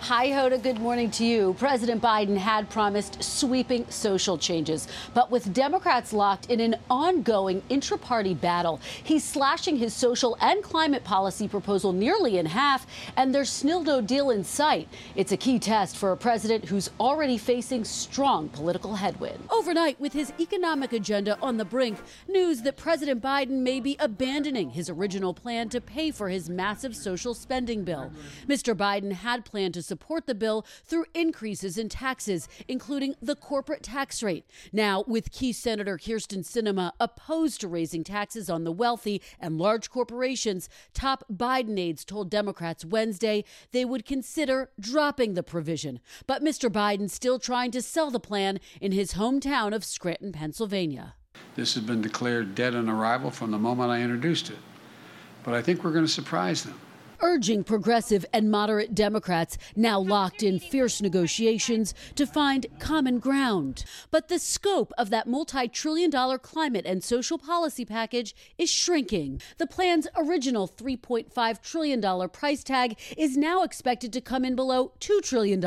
Hi, 0.00 0.28
Hoda. 0.28 0.62
Good 0.62 0.78
morning 0.78 1.10
to 1.12 1.24
you. 1.24 1.56
President 1.58 2.00
Biden 2.00 2.36
had 2.36 2.70
promised 2.70 3.24
sweeping 3.24 3.84
social 3.90 4.38
changes, 4.38 4.86
but 5.14 5.32
with 5.32 5.52
Democrats 5.52 6.12
locked 6.12 6.48
in 6.48 6.60
an 6.60 6.76
ongoing 6.88 7.60
intra 7.70 7.98
party 7.98 8.32
battle, 8.32 8.80
he's 9.02 9.24
slashing 9.24 9.76
his 9.76 9.92
social 9.92 10.36
and 10.40 10.62
climate 10.62 11.02
policy 11.02 11.48
proposal 11.48 11.92
nearly 11.92 12.38
in 12.38 12.46
half, 12.46 12.86
and 13.16 13.34
there's 13.34 13.50
still 13.50 13.82
no 13.82 14.00
deal 14.00 14.30
in 14.30 14.44
sight. 14.44 14.86
It's 15.16 15.32
a 15.32 15.36
key 15.36 15.58
test 15.58 15.96
for 15.96 16.12
a 16.12 16.16
president 16.16 16.66
who's 16.66 16.90
already 17.00 17.36
facing 17.36 17.82
strong 17.82 18.48
political 18.50 18.94
headwind. 18.94 19.40
Overnight, 19.50 19.98
with 19.98 20.12
his 20.12 20.32
economic 20.38 20.92
agenda 20.92 21.36
on 21.42 21.56
the 21.56 21.64
brink, 21.64 21.98
news 22.28 22.62
that 22.62 22.76
President 22.76 23.20
Biden 23.20 23.62
may 23.62 23.80
be 23.80 23.96
abandoning 23.98 24.70
his 24.70 24.88
original 24.88 25.34
plan 25.34 25.68
to 25.70 25.80
pay 25.80 26.12
for 26.12 26.28
his 26.28 26.48
massive 26.48 26.94
social 26.94 27.34
spending 27.34 27.82
bill. 27.82 28.12
Mr. 28.46 28.72
Biden 28.72 29.10
had 29.10 29.44
planned 29.44 29.74
to 29.74 29.82
support 29.86 30.26
the 30.26 30.34
bill 30.34 30.66
through 30.84 31.06
increases 31.14 31.78
in 31.78 31.88
taxes, 31.88 32.48
including 32.68 33.14
the 33.22 33.36
corporate 33.36 33.82
tax 33.82 34.22
rate. 34.22 34.44
Now, 34.72 35.04
with 35.06 35.30
key 35.30 35.52
Senator 35.52 35.96
Kyrsten 35.96 36.44
Sinema 36.44 36.92
opposed 37.00 37.60
to 37.60 37.68
raising 37.68 38.04
taxes 38.04 38.50
on 38.50 38.64
the 38.64 38.72
wealthy 38.72 39.22
and 39.40 39.58
large 39.58 39.90
corporations, 39.90 40.68
top 40.92 41.24
Biden 41.32 41.78
aides 41.78 42.04
told 42.04 42.30
Democrats 42.30 42.84
Wednesday 42.84 43.44
they 43.72 43.84
would 43.84 44.04
consider 44.04 44.70
dropping 44.78 45.34
the 45.34 45.42
provision. 45.42 46.00
But 46.26 46.42
Mr. 46.42 46.70
Biden 46.70 47.08
still 47.08 47.38
trying 47.38 47.70
to 47.72 47.82
sell 47.82 48.10
the 48.10 48.20
plan 48.20 48.60
in 48.80 48.92
his 48.92 49.14
hometown 49.14 49.74
of 49.74 49.84
Scranton, 49.84 50.32
Pennsylvania. 50.32 51.14
This 51.54 51.74
has 51.74 51.84
been 51.84 52.02
declared 52.02 52.54
dead 52.54 52.74
on 52.74 52.88
arrival 52.88 53.30
from 53.30 53.50
the 53.50 53.58
moment 53.58 53.90
I 53.90 54.02
introduced 54.02 54.50
it. 54.50 54.58
But 55.44 55.54
I 55.54 55.62
think 55.62 55.84
we're 55.84 55.92
going 55.92 56.04
to 56.04 56.10
surprise 56.10 56.64
them 56.64 56.78
urging 57.20 57.64
progressive 57.64 58.24
and 58.32 58.50
moderate 58.50 58.94
Democrats 58.94 59.58
now 59.74 59.98
locked 60.00 60.42
in 60.42 60.58
fierce 60.58 61.00
negotiations 61.00 61.94
to 62.14 62.26
find 62.26 62.66
common 62.78 63.18
ground. 63.18 63.84
But 64.10 64.28
the 64.28 64.38
scope 64.38 64.92
of 64.98 65.10
that 65.10 65.26
multi 65.26 65.68
trillion 65.68 66.10
dollar 66.10 66.38
climate 66.38 66.86
and 66.86 67.02
social 67.02 67.38
policy 67.38 67.84
package 67.84 68.34
is 68.58 68.70
shrinking. 68.70 69.40
The 69.58 69.66
plan's 69.66 70.06
original 70.16 70.68
$3.5 70.68 71.62
trillion 71.62 72.28
price 72.28 72.62
tag 72.62 72.98
is 73.16 73.36
now 73.36 73.62
expected 73.62 74.12
to 74.12 74.20
come 74.20 74.44
in 74.44 74.56
below 74.56 74.92
$2 75.00 75.22
trillion, 75.22 75.60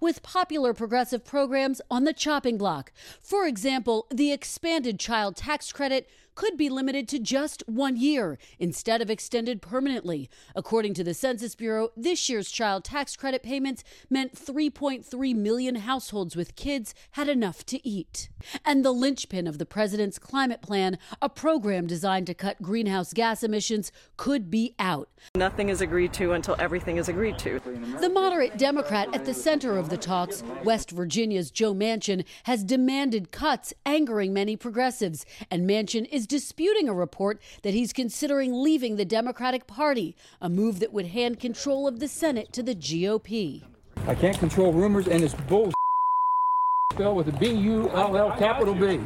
with 0.00 0.22
popular 0.22 0.74
progressive 0.74 1.24
programs 1.24 1.80
on 1.90 2.04
the 2.04 2.12
chopping 2.12 2.58
block. 2.58 2.92
For 3.20 3.46
example, 3.46 4.06
the 4.10 4.32
expanded 4.32 4.98
child 4.98 5.36
tax 5.36 5.72
credit 5.72 6.08
could 6.38 6.56
be 6.56 6.70
limited 6.70 7.08
to 7.08 7.18
just 7.18 7.64
one 7.66 7.96
year 7.96 8.38
instead 8.60 9.02
of 9.02 9.10
extended 9.10 9.60
permanently. 9.60 10.30
According 10.54 10.94
to 10.94 11.02
the 11.02 11.12
Census 11.12 11.56
Bureau, 11.56 11.88
this 11.96 12.28
year's 12.28 12.48
child 12.48 12.84
tax 12.84 13.16
credit 13.16 13.42
payments 13.42 13.82
meant 14.08 14.36
3.3 14.36 15.34
million 15.34 15.74
households 15.74 16.36
with 16.36 16.54
kids 16.54 16.94
had 17.12 17.28
enough 17.28 17.66
to 17.66 17.84
eat. 17.84 18.28
And 18.64 18.84
the 18.84 18.92
linchpin 18.92 19.48
of 19.48 19.58
the 19.58 19.66
president's 19.66 20.20
climate 20.20 20.62
plan, 20.62 20.98
a 21.20 21.28
program 21.28 21.88
designed 21.88 22.28
to 22.28 22.34
cut 22.34 22.62
greenhouse 22.62 23.12
gas 23.12 23.42
emissions, 23.42 23.90
could 24.16 24.48
be 24.48 24.76
out. 24.78 25.08
Nothing 25.34 25.70
is 25.70 25.80
agreed 25.80 26.12
to 26.12 26.34
until 26.34 26.54
everything 26.60 26.98
is 26.98 27.08
agreed 27.08 27.36
to. 27.40 27.58
The 28.00 28.08
moderate 28.08 28.56
Democrat 28.56 29.12
at 29.12 29.24
the 29.24 29.34
center 29.34 29.76
of 29.76 29.88
the 29.88 29.96
talks, 29.96 30.44
West 30.62 30.92
Virginia's 30.92 31.50
Joe 31.50 31.74
Manchin, 31.74 32.24
has 32.44 32.62
demanded 32.62 33.32
cuts, 33.32 33.74
angering 33.84 34.32
many 34.32 34.54
progressives. 34.54 35.26
And 35.50 35.68
Manchin 35.68 36.06
is 36.12 36.27
disputing 36.28 36.88
a 36.88 36.94
report 36.94 37.40
that 37.62 37.74
he's 37.74 37.92
considering 37.92 38.52
leaving 38.52 38.96
the 38.96 39.04
Democratic 39.04 39.66
Party, 39.66 40.14
a 40.40 40.48
move 40.48 40.78
that 40.80 40.92
would 40.92 41.06
hand 41.06 41.40
control 41.40 41.88
of 41.88 41.98
the 41.98 42.08
Senate 42.08 42.52
to 42.52 42.62
the 42.62 42.74
GOP. 42.74 43.62
I 44.06 44.14
can't 44.14 44.38
control 44.38 44.72
rumors, 44.72 45.08
and 45.08 45.24
it's 45.24 45.34
bull 45.34 45.72
spelled 46.92 47.16
with 47.16 47.28
a 47.28 47.32
B 47.32 47.50
U 47.50 47.90
L 47.90 48.16
L 48.16 48.30
capital 48.38 48.74
B. 48.74 49.00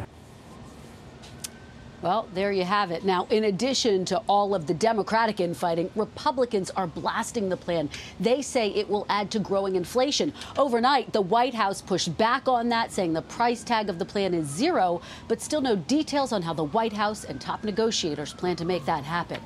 Well, 2.03 2.27
there 2.35 2.51
you 2.51 2.65
have 2.65 2.91
it. 2.91 3.05
Now, 3.05 3.29
in 3.31 3.45
addition 3.45 4.05
to 4.07 4.19
all 4.29 4.57
of 4.57 4.67
the 4.67 4.75
Democratic 4.75 5.39
infighting, 5.39 5.89
Republicans 5.95 6.69
are 6.71 6.89
blasting 6.89 7.49
the 7.49 7.57
plan. 7.57 7.89
They 8.19 8.43
say 8.43 8.71
it 8.71 8.91
will 8.91 9.07
add 9.09 9.31
to 9.31 9.39
growing 9.39 9.77
inflation. 9.77 10.33
Overnight, 10.59 11.13
the 11.13 11.21
White 11.21 11.55
House 11.55 11.81
pushed 11.81 12.19
back 12.19 12.49
on 12.49 12.69
that, 12.71 12.91
saying 12.91 13.13
the 13.13 13.23
price 13.23 13.63
tag 13.63 13.89
of 13.89 14.01
the 14.01 14.05
plan 14.05 14.35
is 14.35 14.49
zero, 14.49 15.01
but 15.29 15.41
still 15.41 15.61
no 15.61 15.77
details 15.77 16.33
on 16.33 16.43
how 16.43 16.53
the 16.53 16.65
White 16.65 16.93
House 16.93 17.23
and 17.23 17.41
top 17.41 17.63
negotiators 17.63 18.35
plan 18.35 18.57
to 18.57 18.65
make 18.65 18.85
that 18.85 19.05
happen. 19.05 19.41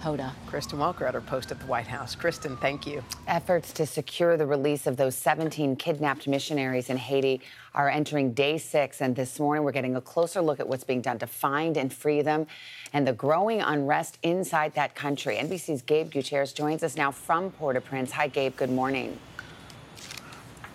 Hoda. 0.00 0.32
Kristen 0.46 0.78
Welker 0.78 1.02
at 1.02 1.14
her 1.14 1.20
post 1.20 1.50
at 1.52 1.60
the 1.60 1.66
White 1.66 1.86
House. 1.86 2.14
Kristen, 2.14 2.56
thank 2.56 2.86
you. 2.86 3.04
Efforts 3.26 3.72
to 3.74 3.86
secure 3.86 4.36
the 4.36 4.46
release 4.46 4.86
of 4.86 4.96
those 4.96 5.14
17 5.14 5.76
kidnapped 5.76 6.26
missionaries 6.26 6.88
in 6.88 6.96
Haiti 6.96 7.40
are 7.74 7.88
entering 7.88 8.32
day 8.32 8.58
six. 8.58 9.00
And 9.00 9.14
this 9.14 9.38
morning, 9.38 9.62
we're 9.62 9.72
getting 9.72 9.96
a 9.96 10.00
closer 10.00 10.40
look 10.40 10.58
at 10.58 10.68
what's 10.68 10.84
being 10.84 11.02
done 11.02 11.18
to 11.18 11.26
find 11.26 11.76
and 11.76 11.92
free 11.92 12.22
them 12.22 12.46
and 12.92 13.06
the 13.06 13.12
growing 13.12 13.60
unrest 13.60 14.18
inside 14.22 14.74
that 14.74 14.94
country. 14.94 15.36
NBC's 15.36 15.82
Gabe 15.82 16.10
Gutierrez 16.10 16.52
joins 16.52 16.82
us 16.82 16.96
now 16.96 17.10
from 17.10 17.50
Port 17.52 17.76
au 17.76 17.80
Prince. 17.80 18.10
Hi, 18.12 18.28
Gabe. 18.28 18.56
Good 18.56 18.70
morning. 18.70 19.18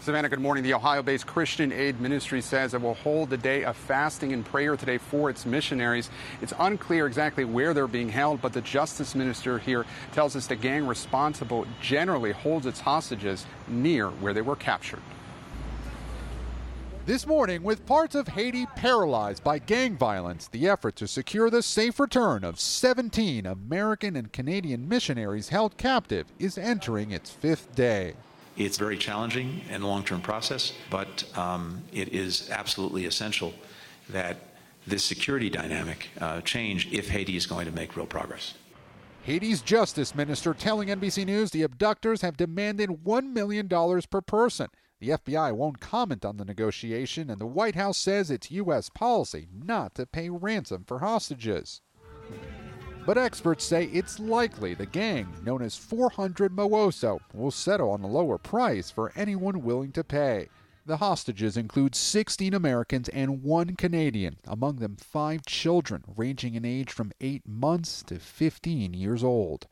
Savannah, 0.05 0.29
good 0.29 0.39
morning. 0.39 0.63
The 0.63 0.75
Ohio 0.75 1.01
based 1.01 1.25
Christian 1.25 1.71
Aid 1.71 1.99
Ministry 1.99 2.39
says 2.39 2.75
it 2.75 2.81
will 2.83 2.93
hold 2.93 3.33
a 3.33 3.37
day 3.37 3.63
of 3.63 3.75
fasting 3.75 4.33
and 4.33 4.45
prayer 4.45 4.77
today 4.77 4.99
for 4.99 5.31
its 5.31 5.47
missionaries. 5.47 6.11
It's 6.43 6.53
unclear 6.59 7.07
exactly 7.07 7.43
where 7.43 7.73
they're 7.73 7.87
being 7.87 8.09
held, 8.09 8.39
but 8.39 8.53
the 8.53 8.61
justice 8.61 9.15
minister 9.15 9.57
here 9.57 9.83
tells 10.13 10.35
us 10.35 10.45
the 10.45 10.55
gang 10.55 10.85
responsible 10.85 11.65
generally 11.81 12.33
holds 12.33 12.67
its 12.67 12.81
hostages 12.81 13.47
near 13.67 14.09
where 14.09 14.31
they 14.31 14.43
were 14.43 14.55
captured. 14.55 15.01
This 17.07 17.25
morning, 17.25 17.63
with 17.63 17.87
parts 17.87 18.13
of 18.13 18.27
Haiti 18.27 18.67
paralyzed 18.75 19.43
by 19.43 19.57
gang 19.57 19.97
violence, 19.97 20.47
the 20.47 20.69
effort 20.69 20.97
to 20.97 21.07
secure 21.07 21.49
the 21.49 21.63
safe 21.63 21.99
return 21.99 22.43
of 22.43 22.59
17 22.59 23.47
American 23.47 24.15
and 24.15 24.31
Canadian 24.31 24.87
missionaries 24.87 25.49
held 25.49 25.77
captive 25.77 26.27
is 26.37 26.59
entering 26.59 27.09
its 27.09 27.31
fifth 27.31 27.73
day. 27.73 28.13
It's 28.57 28.77
very 28.77 28.97
challenging 28.97 29.61
and 29.69 29.83
a 29.83 29.87
long-term 29.87 30.21
process, 30.21 30.73
but 30.89 31.25
um, 31.37 31.83
it 31.91 32.09
is 32.09 32.49
absolutely 32.49 33.05
essential 33.05 33.53
that 34.09 34.37
this 34.87 35.03
security 35.03 35.49
dynamic 35.49 36.09
uh, 36.21 36.41
change 36.41 36.91
if 36.93 37.09
Haiti 37.09 37.35
is 37.35 37.45
going 37.45 37.65
to 37.65 37.71
make 37.71 37.95
real 37.95 38.05
progress. 38.05 38.53
Haiti's 39.23 39.61
justice 39.61 40.13
minister 40.13 40.53
telling 40.53 40.89
NBC 40.89 41.25
News 41.25 41.49
the 41.49 41.63
abductors 41.63 42.21
have 42.21 42.37
demanded 42.37 43.03
$1 43.03 43.33
million 43.33 43.67
per 43.67 44.21
person. 44.21 44.67
The 44.99 45.09
FBI 45.09 45.51
won't 45.51 45.79
comment 45.79 46.23
on 46.23 46.37
the 46.37 46.45
negotiation, 46.45 47.29
and 47.29 47.41
the 47.41 47.45
White 47.47 47.75
House 47.75 47.97
says 47.97 48.31
it's 48.31 48.51
U.S. 48.51 48.89
policy 48.89 49.47
not 49.51 49.95
to 49.95 50.05
pay 50.05 50.29
ransom 50.29 50.83
for 50.87 50.99
hostages. 50.99 51.81
But 53.05 53.19
experts 53.19 53.63
say 53.63 53.85
it's 53.85 54.19
likely 54.19 54.73
the 54.73 54.87
gang, 54.87 55.27
known 55.43 55.61
as 55.61 55.77
400 55.77 56.51
Mawozo, 56.51 57.19
will 57.35 57.51
settle 57.51 57.91
on 57.91 58.01
a 58.01 58.07
lower 58.07 58.39
price 58.39 58.89
for 58.89 59.13
anyone 59.15 59.61
willing 59.61 59.91
to 59.91 60.03
pay. 60.03 60.49
The 60.87 60.97
hostages 60.97 61.55
include 61.55 61.93
16 61.93 62.55
Americans 62.55 63.07
and 63.09 63.43
one 63.43 63.75
Canadian, 63.75 64.37
among 64.47 64.77
them 64.77 64.95
five 64.95 65.45
children 65.45 66.03
ranging 66.17 66.55
in 66.55 66.65
age 66.65 66.91
from 66.91 67.11
8 67.21 67.47
months 67.47 68.01
to 68.07 68.17
15 68.17 68.95
years 68.95 69.23
old. 69.23 69.67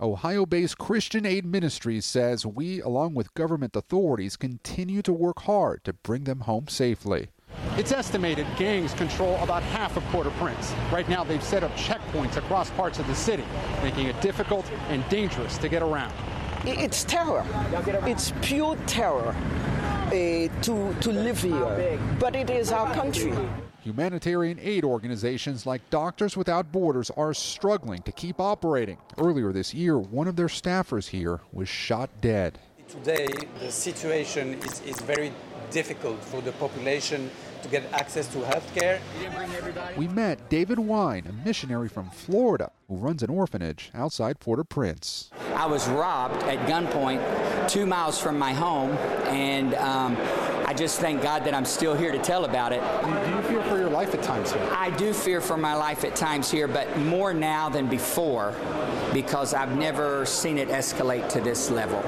Ohio 0.00 0.46
based 0.46 0.78
Christian 0.78 1.26
Aid 1.26 1.44
Ministries 1.44 2.06
says 2.06 2.46
we, 2.46 2.80
along 2.80 3.14
with 3.14 3.34
government 3.34 3.74
authorities, 3.74 4.36
continue 4.36 5.02
to 5.02 5.12
work 5.12 5.42
hard 5.42 5.82
to 5.82 5.92
bring 5.92 6.24
them 6.24 6.40
home 6.40 6.68
safely. 6.68 7.30
It's 7.76 7.92
estimated 7.92 8.46
gangs 8.56 8.92
control 8.94 9.36
about 9.42 9.62
half 9.62 9.96
of 9.96 10.04
Port-au-Prince. 10.04 10.74
Right 10.92 11.08
now, 11.08 11.24
they've 11.24 11.42
set 11.42 11.64
up 11.64 11.74
checkpoints 11.76 12.36
across 12.36 12.70
parts 12.70 12.98
of 12.98 13.06
the 13.06 13.14
city, 13.14 13.44
making 13.82 14.06
it 14.06 14.20
difficult 14.20 14.70
and 14.88 15.08
dangerous 15.08 15.58
to 15.58 15.68
get 15.68 15.82
around. 15.82 16.12
It's 16.64 17.02
terror. 17.04 17.44
It's 18.06 18.32
pure 18.42 18.76
terror 18.86 19.34
uh, 20.06 20.10
to, 20.10 20.94
to 21.00 21.12
live 21.12 21.42
here. 21.42 21.98
But 22.20 22.36
it 22.36 22.50
is 22.50 22.70
our 22.70 22.92
country. 22.94 23.32
Humanitarian 23.82 24.60
aid 24.60 24.84
organizations 24.84 25.66
like 25.66 25.88
Doctors 25.90 26.36
Without 26.36 26.70
Borders 26.70 27.10
are 27.16 27.34
struggling 27.34 28.02
to 28.02 28.12
keep 28.12 28.38
operating. 28.38 28.98
Earlier 29.18 29.52
this 29.52 29.74
year, 29.74 29.98
one 29.98 30.28
of 30.28 30.36
their 30.36 30.46
staffers 30.46 31.08
here 31.08 31.40
was 31.52 31.68
shot 31.68 32.08
dead. 32.20 32.60
Today, 32.86 33.26
the 33.58 33.72
situation 33.72 34.54
is, 34.62 34.82
is 34.82 35.00
very 35.00 35.32
difficult 35.72 36.22
for 36.22 36.40
the 36.40 36.52
population 36.52 37.30
to 37.62 37.68
get 37.68 37.84
access 37.92 38.26
to 38.28 38.40
health 38.40 38.68
care. 38.74 39.00
We 39.96 40.08
met 40.08 40.48
David 40.48 40.78
Wine, 40.78 41.26
a 41.28 41.32
missionary 41.44 41.88
from 41.88 42.10
Florida 42.10 42.70
who 42.88 42.96
runs 42.96 43.22
an 43.22 43.30
orphanage 43.30 43.90
outside 43.94 44.40
Port 44.40 44.58
au 44.58 44.64
Prince. 44.64 45.30
I 45.54 45.66
was 45.66 45.88
robbed 45.88 46.42
at 46.44 46.58
gunpoint 46.68 47.68
two 47.68 47.86
miles 47.86 48.20
from 48.20 48.38
my 48.38 48.52
home, 48.52 48.90
and 49.28 49.74
um, 49.74 50.16
I 50.66 50.74
just 50.74 51.00
thank 51.00 51.22
God 51.22 51.44
that 51.44 51.54
I'm 51.54 51.64
still 51.64 51.94
here 51.94 52.12
to 52.12 52.18
tell 52.18 52.44
about 52.44 52.72
it. 52.72 52.80
Do 53.04 53.30
you 53.30 53.42
fear 53.42 53.62
for 53.64 53.78
your 53.78 53.90
life 53.90 54.14
at 54.14 54.22
times 54.22 54.52
here? 54.52 54.68
I 54.72 54.90
do 54.90 55.12
fear 55.12 55.40
for 55.40 55.56
my 55.56 55.74
life 55.74 56.04
at 56.04 56.16
times 56.16 56.50
here, 56.50 56.66
but 56.66 56.96
more 56.98 57.32
now 57.32 57.68
than 57.68 57.86
before 57.88 58.54
because 59.12 59.54
I've 59.54 59.76
never 59.76 60.26
seen 60.26 60.58
it 60.58 60.68
escalate 60.68 61.28
to 61.30 61.40
this 61.40 61.70
level. 61.70 62.02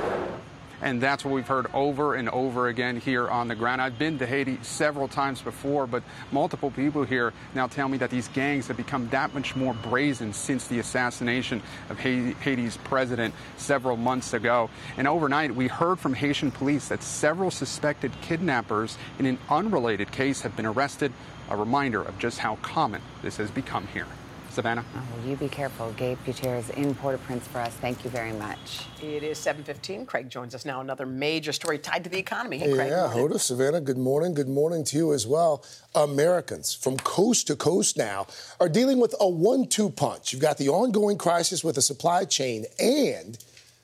And 0.84 1.00
that's 1.00 1.24
what 1.24 1.32
we've 1.32 1.48
heard 1.48 1.66
over 1.72 2.14
and 2.14 2.28
over 2.28 2.68
again 2.68 3.00
here 3.00 3.26
on 3.26 3.48
the 3.48 3.54
ground. 3.54 3.80
I've 3.80 3.98
been 3.98 4.18
to 4.18 4.26
Haiti 4.26 4.58
several 4.60 5.08
times 5.08 5.40
before, 5.40 5.86
but 5.86 6.02
multiple 6.30 6.70
people 6.70 7.04
here 7.04 7.32
now 7.54 7.68
tell 7.68 7.88
me 7.88 7.96
that 7.98 8.10
these 8.10 8.28
gangs 8.28 8.68
have 8.68 8.76
become 8.76 9.08
that 9.08 9.32
much 9.32 9.56
more 9.56 9.72
brazen 9.72 10.34
since 10.34 10.68
the 10.68 10.80
assassination 10.80 11.62
of 11.88 11.98
Haiti's 11.98 12.76
president 12.76 13.32
several 13.56 13.96
months 13.96 14.34
ago. 14.34 14.68
And 14.98 15.08
overnight, 15.08 15.54
we 15.54 15.68
heard 15.68 15.98
from 15.98 16.12
Haitian 16.12 16.50
police 16.50 16.88
that 16.88 17.02
several 17.02 17.50
suspected 17.50 18.12
kidnappers 18.20 18.98
in 19.18 19.24
an 19.24 19.38
unrelated 19.48 20.12
case 20.12 20.42
have 20.42 20.54
been 20.54 20.66
arrested. 20.66 21.14
A 21.48 21.56
reminder 21.56 22.02
of 22.02 22.18
just 22.18 22.40
how 22.40 22.56
common 22.56 23.00
this 23.22 23.38
has 23.38 23.50
become 23.50 23.86
here. 23.86 24.06
Savannah? 24.54 24.84
Oh, 24.96 25.28
you 25.28 25.36
be 25.36 25.48
careful. 25.48 25.92
Gabe 25.96 26.18
Gutierrez 26.24 26.70
in 26.70 26.94
Port-au-Prince 26.94 27.46
for 27.48 27.58
us. 27.58 27.74
Thank 27.74 28.04
you 28.04 28.10
very 28.10 28.32
much. 28.32 28.86
It 29.02 29.22
is 29.24 29.36
7.15. 29.38 30.06
Craig 30.06 30.30
joins 30.30 30.54
us 30.54 30.64
now. 30.64 30.80
Another 30.80 31.06
major 31.06 31.52
story 31.52 31.78
tied 31.78 32.04
to 32.04 32.10
the 32.10 32.18
economy. 32.18 32.58
Hey, 32.58 32.72
Craig. 32.72 32.90
Yeah, 32.90 33.10
Hoda, 33.12 33.40
Savannah, 33.40 33.80
good 33.80 33.98
morning. 33.98 34.32
Good 34.32 34.48
morning 34.48 34.84
to 34.84 34.96
you 34.96 35.12
as 35.12 35.26
well. 35.26 35.64
Americans 35.94 36.72
from 36.72 36.96
coast 36.98 37.48
to 37.48 37.56
coast 37.56 37.98
now 37.98 38.26
are 38.60 38.68
dealing 38.68 39.00
with 39.00 39.14
a 39.18 39.28
one-two 39.28 39.90
punch. 39.90 40.32
You've 40.32 40.42
got 40.42 40.58
the 40.58 40.68
ongoing 40.68 41.18
crisis 41.18 41.64
with 41.64 41.74
the 41.74 41.82
supply 41.82 42.24
chain 42.24 42.64
and 42.78 43.36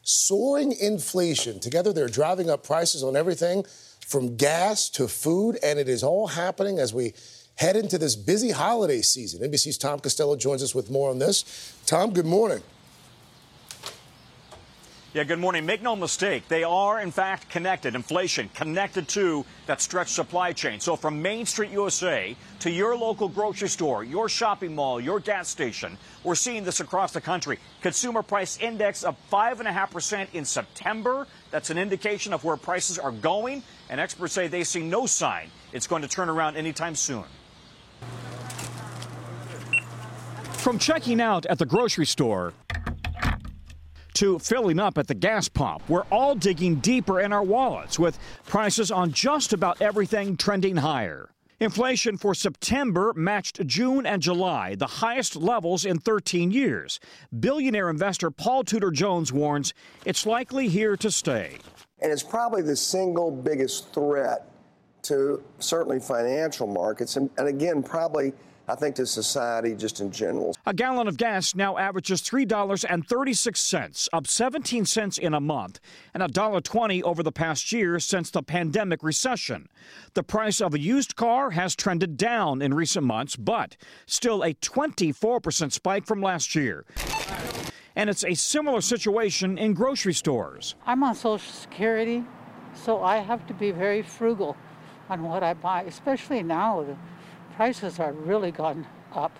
soaring 0.02 0.72
inflation. 0.80 1.58
Together, 1.58 1.92
they're 1.92 2.08
driving 2.08 2.48
up 2.48 2.64
prices 2.64 3.02
on 3.02 3.16
everything 3.16 3.64
from 4.06 4.36
gas 4.36 4.88
to 4.90 5.08
food, 5.08 5.58
and 5.62 5.78
it 5.78 5.88
is 5.88 6.02
all 6.02 6.28
happening 6.28 6.78
as 6.78 6.94
we 6.94 7.12
head 7.57 7.76
into 7.76 7.99
this 7.99 8.16
busy 8.16 8.50
holiday 8.50 9.02
season. 9.02 9.40
NBC's 9.42 9.78
Tom 9.78 10.00
Costello 10.00 10.37
joins 10.37 10.62
us 10.62 10.75
with 10.75 10.90
more 10.90 11.11
on 11.11 11.19
this. 11.19 11.75
Tom, 11.87 12.12
good 12.12 12.26
morning. 12.26 12.62
Yeah, 15.12 15.25
good 15.25 15.40
morning. 15.40 15.66
Make 15.66 15.83
no 15.83 15.97
mistake, 15.97 16.47
they 16.47 16.62
are 16.62 17.00
in 17.00 17.11
fact 17.11 17.49
connected. 17.50 17.97
Inflation 17.97 18.49
connected 18.54 19.09
to 19.09 19.45
that 19.66 19.80
stretched 19.80 20.14
supply 20.14 20.52
chain. 20.52 20.78
So 20.78 20.95
from 20.95 21.21
Main 21.21 21.47
Street 21.47 21.73
USA 21.73 22.37
to 22.61 22.71
your 22.71 22.97
local 22.97 23.28
grocery 23.28 23.69
store, 23.69 24.04
your 24.04 24.28
shopping 24.28 24.73
mall, 24.73 25.00
your 25.00 25.19
gas 25.19 25.49
station, 25.49 25.99
we're 26.23 26.37
seeing 26.37 26.62
this 26.62 26.78
across 26.78 27.11
the 27.11 27.21
country. 27.21 27.59
Consumer 27.83 28.23
price 28.23 28.57
index 28.61 29.02
of 29.02 29.16
5.5% 29.33 30.28
in 30.33 30.45
September. 30.45 31.26
That's 31.50 31.71
an 31.71 31.78
indication 31.78 32.33
of 32.33 32.45
where 32.45 32.57
prices 32.57 32.97
are 32.97 33.11
going. 33.11 33.64
And 33.88 34.00
experts 34.00 34.35
say 34.35 34.47
they 34.47 34.62
see 34.62 34.85
no 34.85 35.07
sign 35.07 35.50
it's 35.73 35.88
going 35.88 36.02
to 36.02 36.09
turn 36.09 36.28
around 36.28 36.57
anytime 36.57 36.95
soon. 36.95 37.25
From 40.61 40.78
checking 40.78 41.21
out 41.21 41.47
at 41.47 41.59
the 41.59 41.66
grocery 41.66 42.07
store 42.07 42.52
to 44.14 44.38
filling 44.38 44.78
up 44.78 44.99
at 44.99 45.09
the 45.09 45.14
gas 45.14 45.49
pump, 45.49 45.83
we're 45.88 46.04
all 46.11 46.35
digging 46.35 46.76
deeper 46.76 47.21
in 47.21 47.33
our 47.33 47.42
wallets 47.42 47.99
with 47.99 48.19
prices 48.47 48.90
on 48.90 49.12
just 49.12 49.52
about 49.52 49.80
everything 49.80 50.37
trending 50.37 50.76
higher. 50.76 51.30
Inflation 51.61 52.16
for 52.16 52.35
September 52.35 53.12
matched 53.14 53.66
June 53.66 54.07
and 54.07 54.23
July, 54.23 54.75
the 54.75 54.87
highest 54.87 55.37
levels 55.37 55.85
in 55.85 55.99
13 55.99 56.50
years. 56.50 57.00
Billionaire 57.38 57.90
investor 57.90 58.30
Paul 58.30 58.64
Tudor 58.64 58.90
Jones 58.90 59.33
warns 59.33 59.75
it's 60.07 60.24
likely 60.24 60.68
here 60.68 60.96
to 60.96 61.11
stay. 61.11 61.59
And 62.01 62.11
it's 62.11 62.22
probably 62.22 62.62
the 62.62 62.77
single 62.77 63.31
biggest 63.31 63.92
threat 63.92 64.49
to 65.02 65.42
certainly 65.58 66.00
financial 66.00 66.66
markets, 66.66 67.16
and, 67.16 67.30
and 67.38 67.48
again, 67.48 67.82
probably 67.82 68.32
I 68.70 68.76
think 68.76 68.94
to 68.96 69.06
society 69.06 69.74
just 69.74 70.00
in 70.00 70.12
general. 70.12 70.54
A 70.64 70.72
gallon 70.72 71.08
of 71.08 71.16
gas 71.16 71.56
now 71.56 71.76
averages 71.76 72.22
$3.36, 72.22 74.08
up 74.12 74.28
17 74.28 74.86
cents 74.86 75.18
in 75.18 75.34
a 75.34 75.40
month, 75.40 75.80
and 76.14 76.22
$1.20 76.22 77.02
over 77.02 77.24
the 77.24 77.32
past 77.32 77.72
year 77.72 77.98
since 77.98 78.30
the 78.30 78.44
pandemic 78.44 79.02
recession. 79.02 79.68
The 80.14 80.22
price 80.22 80.60
of 80.60 80.74
a 80.74 80.78
used 80.78 81.16
car 81.16 81.50
has 81.50 81.74
trended 81.74 82.16
down 82.16 82.62
in 82.62 82.72
recent 82.72 83.04
months, 83.04 83.34
but 83.34 83.76
still 84.06 84.44
a 84.44 84.54
24% 84.54 85.72
spike 85.72 86.06
from 86.06 86.22
last 86.22 86.54
year. 86.54 86.84
And 87.96 88.08
it's 88.08 88.24
a 88.24 88.34
similar 88.34 88.82
situation 88.82 89.58
in 89.58 89.74
grocery 89.74 90.14
stores. 90.14 90.76
I'm 90.86 91.02
on 91.02 91.16
Social 91.16 91.52
Security, 91.52 92.22
so 92.74 93.02
I 93.02 93.16
have 93.16 93.48
to 93.48 93.54
be 93.54 93.72
very 93.72 94.02
frugal 94.02 94.56
on 95.11 95.23
what 95.25 95.42
I 95.42 95.55
buy, 95.55 95.83
especially 95.83 96.42
now. 96.42 96.83
The 96.83 96.96
prices 97.57 97.99
are 97.99 98.12
really 98.12 98.53
gone 98.53 98.87
up, 99.12 99.33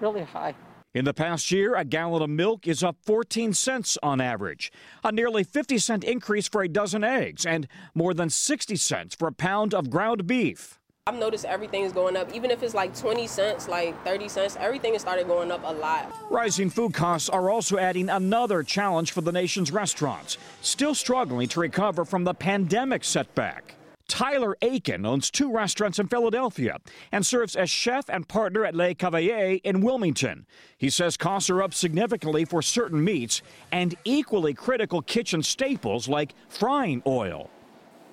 really 0.00 0.22
high. 0.22 0.54
In 0.94 1.04
the 1.04 1.14
past 1.14 1.52
year, 1.52 1.76
a 1.76 1.84
gallon 1.84 2.22
of 2.22 2.30
milk 2.30 2.66
is 2.66 2.82
up 2.82 2.96
14 3.02 3.52
cents 3.52 3.98
on 4.02 4.20
average, 4.20 4.72
a 5.04 5.12
nearly 5.12 5.44
50 5.44 5.76
cent 5.78 6.02
increase 6.02 6.48
for 6.48 6.62
a 6.62 6.68
dozen 6.68 7.04
eggs, 7.04 7.44
and 7.44 7.68
more 7.94 8.14
than 8.14 8.30
60 8.30 8.74
cents 8.76 9.14
for 9.14 9.28
a 9.28 9.32
pound 9.32 9.74
of 9.74 9.90
ground 9.90 10.26
beef. 10.26 10.80
I've 11.06 11.18
noticed 11.18 11.44
everything 11.44 11.84
is 11.84 11.92
going 11.92 12.16
up, 12.16 12.34
even 12.34 12.50
if 12.50 12.62
it's 12.62 12.74
like 12.74 12.98
20 12.98 13.26
cents, 13.26 13.68
like 13.68 14.02
30 14.04 14.28
cents, 14.28 14.56
everything 14.60 14.94
has 14.94 15.02
started 15.02 15.26
going 15.26 15.50
up 15.50 15.62
a 15.64 15.72
lot. 15.72 16.12
Rising 16.30 16.68
food 16.68 16.94
costs 16.94 17.28
are 17.28 17.48
also 17.48 17.78
adding 17.78 18.08
another 18.08 18.62
challenge 18.62 19.12
for 19.12 19.20
the 19.20 19.32
nation's 19.32 19.70
restaurants, 19.70 20.36
still 20.62 20.94
struggling 20.94 21.48
to 21.48 21.60
recover 21.60 22.04
from 22.04 22.24
the 22.24 22.34
pandemic 22.34 23.04
setback. 23.04 23.77
Tyler 24.08 24.56
Akin 24.62 25.06
owns 25.06 25.30
two 25.30 25.52
restaurants 25.52 25.98
in 25.98 26.08
Philadelphia 26.08 26.78
and 27.12 27.24
serves 27.24 27.54
as 27.54 27.70
chef 27.70 28.08
and 28.08 28.26
partner 28.26 28.64
at 28.64 28.74
Le 28.74 28.94
Cavalier 28.94 29.60
in 29.62 29.82
Wilmington. 29.82 30.46
He 30.76 30.90
says 30.90 31.16
costs 31.16 31.50
are 31.50 31.62
up 31.62 31.74
significantly 31.74 32.44
for 32.44 32.62
certain 32.62 33.04
meats 33.04 33.42
and 33.70 33.94
equally 34.04 34.54
critical 34.54 35.02
kitchen 35.02 35.42
staples 35.42 36.08
like 36.08 36.34
frying 36.48 37.02
oil. 37.06 37.50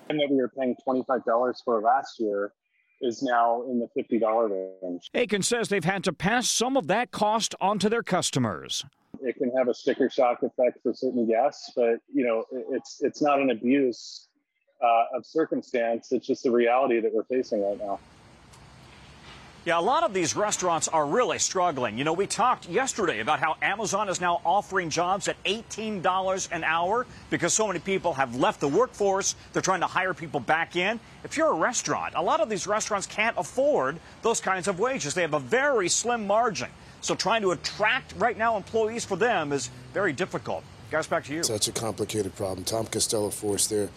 And 0.10 0.20
that 0.20 0.28
we 0.30 0.36
were 0.36 0.50
paying 0.50 0.76
$25 0.88 1.56
for 1.64 1.82
last 1.82 2.20
year 2.20 2.52
is 3.02 3.24
now 3.24 3.64
in 3.64 3.80
the 3.80 3.88
$50 4.00 4.78
range. 4.84 5.10
Aiken 5.14 5.42
says 5.42 5.70
they've 5.70 5.84
had 5.84 6.04
to 6.04 6.14
pass 6.14 6.50
some 6.50 6.78
of 6.78 6.88
that 6.88 7.12
cost 7.12 7.56
onto 7.60 7.90
their 7.90 8.04
customers. 8.04 8.86
It 9.22 9.38
can 9.38 9.52
have 9.58 9.70
a 9.70 9.74
sticker 9.74 10.10
shock 10.10 10.44
effect 10.44 10.80
for 10.84 10.94
certain 10.94 11.28
guests, 11.28 11.72
but 11.76 12.00
you 12.14 12.26
know, 12.26 12.44
it's 12.72 12.98
it's 13.02 13.22
not 13.22 13.40
an 13.40 13.50
abuse 13.50 14.25
uh, 14.82 15.18
of 15.18 15.26
circumstance. 15.26 16.12
It's 16.12 16.28
just 16.28 16.44
the 16.44 16.52
reality 16.52 17.00
that 17.00 17.14
we're 17.14 17.24
facing 17.24 17.64
right 17.64 17.78
now. 17.78 18.00
Yeah, 19.66 19.80
a 19.80 19.82
lot 19.82 20.04
of 20.04 20.14
these 20.14 20.36
restaurants 20.36 20.88
are 20.88 21.08
really 21.08 21.40
struggling. 21.40 21.98
You 21.98 22.04
know, 22.04 22.14
we 22.14 22.28
talked 22.28 22.70
yesterday 22.70 23.20
about 23.20 23.40
how 23.40 23.56
Amazon 23.64 24.10
is 24.10 24.22
now 24.22 24.40
offering 24.46 24.92
jobs 24.92 25.28
at 25.28 25.44
$18 25.44 26.52
an 26.52 26.64
hour 26.64 27.08
because 27.32 27.52
so 27.52 27.66
many 27.66 27.80
people 27.80 28.14
have 28.14 28.36
left 28.36 28.60
the 28.60 28.68
workforce. 28.68 29.34
They're 29.54 29.64
trying 29.64 29.80
to 29.80 29.88
hire 29.88 30.14
people 30.14 30.40
back 30.40 30.76
in. 30.76 31.00
If 31.24 31.36
you're 31.36 31.50
a 31.50 31.56
restaurant, 31.56 32.14
a 32.16 32.22
lot 32.22 32.42
of 32.42 32.50
these 32.50 32.68
restaurants 32.68 33.08
can't 33.08 33.36
afford 33.40 33.98
those 34.22 34.40
kinds 34.40 34.68
of 34.68 34.80
wages. 34.80 35.16
They 35.16 35.24
have 35.24 35.34
a 35.34 35.40
very 35.40 35.90
slim 35.90 36.28
margin. 36.28 36.70
So 37.02 37.16
trying 37.16 37.42
to 37.42 37.50
attract 37.50 38.14
right 38.18 38.38
now 38.38 38.58
employees 38.58 39.04
for 39.04 39.16
them 39.16 39.52
is 39.52 39.72
very 39.96 40.14
difficult. 40.14 40.64
Guys, 40.92 41.08
back 41.08 41.24
to 41.26 41.34
you. 41.34 41.44
Such 41.44 41.68
a 41.68 41.72
complicated 41.72 42.36
problem. 42.36 42.66
Tom 42.66 42.86
Costello 42.86 43.32
for 43.32 43.56
us 43.56 43.66
there. 43.66 43.90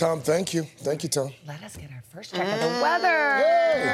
Tom, 0.00 0.22
thank 0.22 0.54
you. 0.54 0.62
Thank 0.78 1.02
you, 1.02 1.10
Tom. 1.10 1.30
Let 1.46 1.62
us 1.62 1.76
get 1.76 1.90
our 1.92 2.02
first 2.08 2.34
check 2.34 2.40
of 2.40 2.58
the 2.58 2.82
weather. 2.82 3.36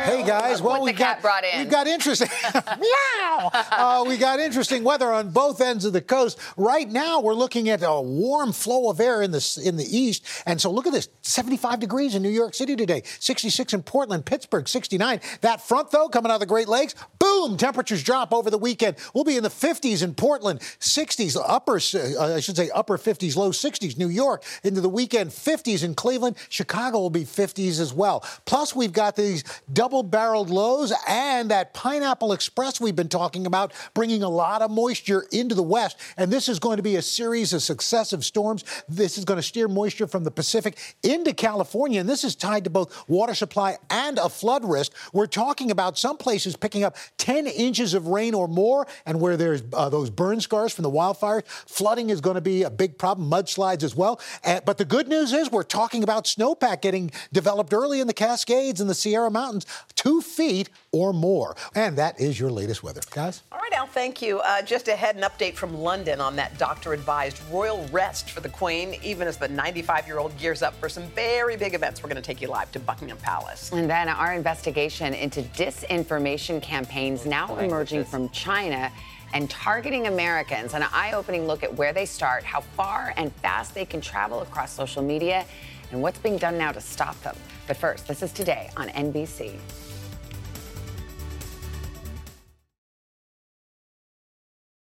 Hey, 0.04 0.22
guys. 0.24 0.62
Well, 0.62 0.74
what 0.74 0.82
we 0.82 0.92
got 0.92 1.20
brought 1.20 1.42
in. 1.42 1.58
We've 1.58 1.68
got 1.68 1.88
interesting. 1.88 2.28
Meow. 2.54 3.50
Uh, 3.52 4.04
we 4.06 4.16
got 4.16 4.38
interesting 4.38 4.84
weather 4.84 5.12
on 5.12 5.30
both 5.30 5.60
ends 5.60 5.84
of 5.84 5.92
the 5.92 6.00
coast. 6.00 6.38
Right 6.56 6.88
now, 6.88 7.20
we're 7.20 7.34
looking 7.34 7.68
at 7.70 7.82
a 7.82 8.00
warm 8.00 8.52
flow 8.52 8.88
of 8.88 9.00
air 9.00 9.20
in 9.20 9.32
the 9.32 9.62
in 9.64 9.76
the 9.76 9.84
east, 9.84 10.24
and 10.46 10.60
so 10.60 10.70
look 10.70 10.86
at 10.86 10.92
this: 10.92 11.08
75 11.22 11.80
degrees 11.80 12.14
in 12.14 12.22
New 12.22 12.28
York 12.28 12.54
City 12.54 12.76
today, 12.76 13.02
66 13.18 13.72
in 13.72 13.82
Portland, 13.82 14.24
Pittsburgh, 14.24 14.68
69. 14.68 15.20
That 15.40 15.60
front 15.60 15.90
though, 15.90 16.08
coming 16.08 16.30
out 16.30 16.34
of 16.34 16.40
the 16.40 16.46
Great 16.46 16.68
Lakes, 16.68 16.94
boom! 17.18 17.56
Temperatures 17.56 18.04
drop 18.04 18.32
over 18.32 18.48
the 18.48 18.58
weekend. 18.58 18.94
We'll 19.12 19.24
be 19.24 19.36
in 19.36 19.42
the 19.42 19.48
50s 19.48 20.04
in 20.04 20.14
Portland, 20.14 20.60
60s, 20.60 21.36
upper 21.44 21.80
uh, 22.18 22.36
I 22.36 22.38
should 22.38 22.56
say 22.56 22.70
upper 22.72 22.96
50s, 22.96 23.34
low 23.34 23.50
60s. 23.50 23.98
New 23.98 24.08
York 24.08 24.44
into 24.62 24.80
the 24.80 24.88
weekend, 24.88 25.30
50s 25.30 25.82
in 25.82 25.95
Cleveland. 25.96 26.36
Chicago 26.48 26.98
will 26.98 27.10
be 27.10 27.24
50s 27.24 27.80
as 27.80 27.92
well. 27.92 28.24
Plus, 28.44 28.74
we've 28.76 28.92
got 28.92 29.16
these 29.16 29.42
double 29.72 30.02
barreled 30.02 30.50
lows 30.50 30.92
and 31.08 31.50
that 31.50 31.74
pineapple 31.74 32.32
express 32.32 32.80
we've 32.80 32.96
been 32.96 33.08
talking 33.08 33.46
about, 33.46 33.72
bringing 33.94 34.22
a 34.22 34.28
lot 34.28 34.62
of 34.62 34.70
moisture 34.70 35.26
into 35.32 35.54
the 35.54 35.62
west. 35.62 35.96
And 36.16 36.32
this 36.32 36.48
is 36.48 36.58
going 36.58 36.76
to 36.76 36.82
be 36.82 36.96
a 36.96 37.02
series 37.02 37.52
of 37.52 37.62
successive 37.62 38.24
storms. 38.24 38.64
This 38.88 39.18
is 39.18 39.24
going 39.24 39.38
to 39.38 39.42
steer 39.42 39.68
moisture 39.68 40.06
from 40.06 40.24
the 40.24 40.30
Pacific 40.30 40.78
into 41.02 41.32
California. 41.32 42.00
And 42.00 42.08
this 42.08 42.24
is 42.24 42.34
tied 42.34 42.64
to 42.64 42.70
both 42.70 43.08
water 43.08 43.34
supply 43.34 43.78
and 43.90 44.18
a 44.18 44.28
flood 44.28 44.64
risk. 44.64 44.92
We're 45.12 45.26
talking 45.26 45.70
about 45.70 45.98
some 45.98 46.16
places 46.16 46.56
picking 46.56 46.84
up 46.84 46.96
10 47.18 47.46
inches 47.46 47.94
of 47.94 48.08
rain 48.08 48.34
or 48.34 48.48
more. 48.48 48.86
And 49.06 49.20
where 49.20 49.36
there's 49.36 49.62
uh, 49.72 49.88
those 49.88 50.10
burn 50.10 50.40
scars 50.40 50.72
from 50.72 50.82
the 50.82 50.90
wildfires, 50.90 51.46
flooding 51.46 52.10
is 52.10 52.20
going 52.20 52.34
to 52.34 52.40
be 52.40 52.62
a 52.62 52.70
big 52.70 52.98
problem, 52.98 53.30
mudslides 53.30 53.82
as 53.82 53.96
well. 53.96 54.20
Uh, 54.44 54.60
but 54.64 54.78
the 54.78 54.84
good 54.84 55.08
news 55.08 55.32
is 55.32 55.50
we're 55.50 55.62
talking 55.62 55.85
about 55.94 56.24
snowpack 56.24 56.82
getting 56.82 57.10
developed 57.32 57.72
early 57.72 58.00
in 58.00 58.06
the 58.06 58.12
Cascades 58.12 58.80
and 58.80 58.90
the 58.90 58.94
Sierra 58.94 59.30
Mountains, 59.30 59.66
two 59.94 60.20
feet 60.20 60.68
or 60.92 61.12
more. 61.12 61.56
And 61.74 61.96
that 61.98 62.20
is 62.20 62.38
your 62.38 62.50
latest 62.50 62.82
weather. 62.82 63.00
Guys? 63.10 63.42
All 63.52 63.58
right, 63.58 63.72
Al, 63.72 63.86
thank 63.86 64.20
you. 64.20 64.40
Uh, 64.40 64.62
just 64.62 64.88
ahead, 64.88 65.16
an 65.16 65.22
update 65.22 65.54
from 65.54 65.74
London 65.74 66.20
on 66.20 66.36
that 66.36 66.58
doctor 66.58 66.92
advised 66.92 67.40
royal 67.50 67.86
rest 67.88 68.30
for 68.30 68.40
the 68.40 68.48
Queen, 68.48 68.96
even 69.02 69.28
as 69.28 69.36
the 69.36 69.48
95 69.48 70.06
year 70.06 70.18
old 70.18 70.36
gears 70.38 70.62
up 70.62 70.74
for 70.74 70.88
some 70.88 71.04
very 71.08 71.56
big 71.56 71.74
events. 71.74 72.02
We're 72.02 72.08
going 72.08 72.22
to 72.22 72.26
take 72.26 72.40
you 72.40 72.48
live 72.48 72.72
to 72.72 72.80
Buckingham 72.80 73.18
Palace. 73.18 73.72
And 73.72 73.88
then 73.88 74.08
our 74.08 74.34
investigation 74.34 75.14
into 75.14 75.42
disinformation 75.42 76.60
campaigns 76.62 77.26
now 77.26 77.56
emerging 77.58 78.04
from 78.04 78.28
China 78.30 78.90
and 79.32 79.50
targeting 79.50 80.06
Americans. 80.06 80.74
An 80.74 80.84
eye 80.92 81.12
opening 81.12 81.46
look 81.46 81.62
at 81.62 81.74
where 81.74 81.92
they 81.92 82.06
start, 82.06 82.44
how 82.44 82.60
far 82.60 83.12
and 83.16 83.32
fast 83.36 83.74
they 83.74 83.84
can 83.84 84.00
travel 84.00 84.40
across 84.40 84.72
social 84.72 85.02
media, 85.02 85.44
and 85.92 86.02
what's 86.02 86.18
being 86.18 86.36
done 86.36 86.58
now 86.58 86.72
to 86.72 86.80
stop 86.80 87.20
them. 87.22 87.36
But 87.66 87.76
first, 87.76 88.06
this 88.06 88.22
is 88.22 88.32
today 88.32 88.70
on 88.76 88.88
NBC. 88.88 89.58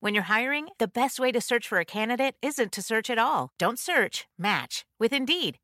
When 0.01 0.15
you're 0.15 0.25
hiring, 0.25 0.67
the 0.79 0.89
best 0.89 1.21
way 1.21 1.31
to 1.31 1.41
search 1.41 1.69
for 1.69 1.79
a 1.79 1.85
candidate 1.85 2.35
isn't 2.43 2.73
to 2.73 2.83
search 2.83 3.09
at 3.09 3.19
all. 3.19 3.51
Don't 3.57 3.79
search, 3.79 4.27
match 4.37 4.85
with 4.99 5.13
Indeed. 5.13 5.59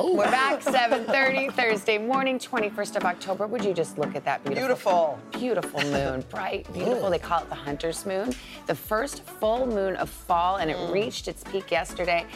Oh. 0.00 0.14
We're 0.14 0.30
back 0.30 0.60
7:30 0.60 1.52
Thursday 1.54 1.98
morning, 1.98 2.38
21st 2.38 2.94
of 2.94 3.04
October. 3.04 3.48
Would 3.48 3.64
you 3.64 3.74
just 3.74 3.98
look 3.98 4.14
at 4.14 4.24
that 4.26 4.44
beautiful, 4.44 5.18
beautiful, 5.32 5.80
beautiful 5.80 5.90
moon, 5.90 6.24
bright, 6.30 6.72
beautiful. 6.72 7.10
They 7.10 7.18
call 7.18 7.42
it 7.42 7.48
the 7.48 7.56
hunter's 7.56 8.06
moon, 8.06 8.32
the 8.68 8.76
first 8.76 9.24
full 9.24 9.66
moon 9.66 9.96
of 9.96 10.08
fall, 10.08 10.58
and 10.58 10.70
it 10.70 10.76
mm. 10.76 10.92
reached 10.92 11.26
its 11.26 11.42
peak 11.42 11.72
yesterday. 11.72 12.26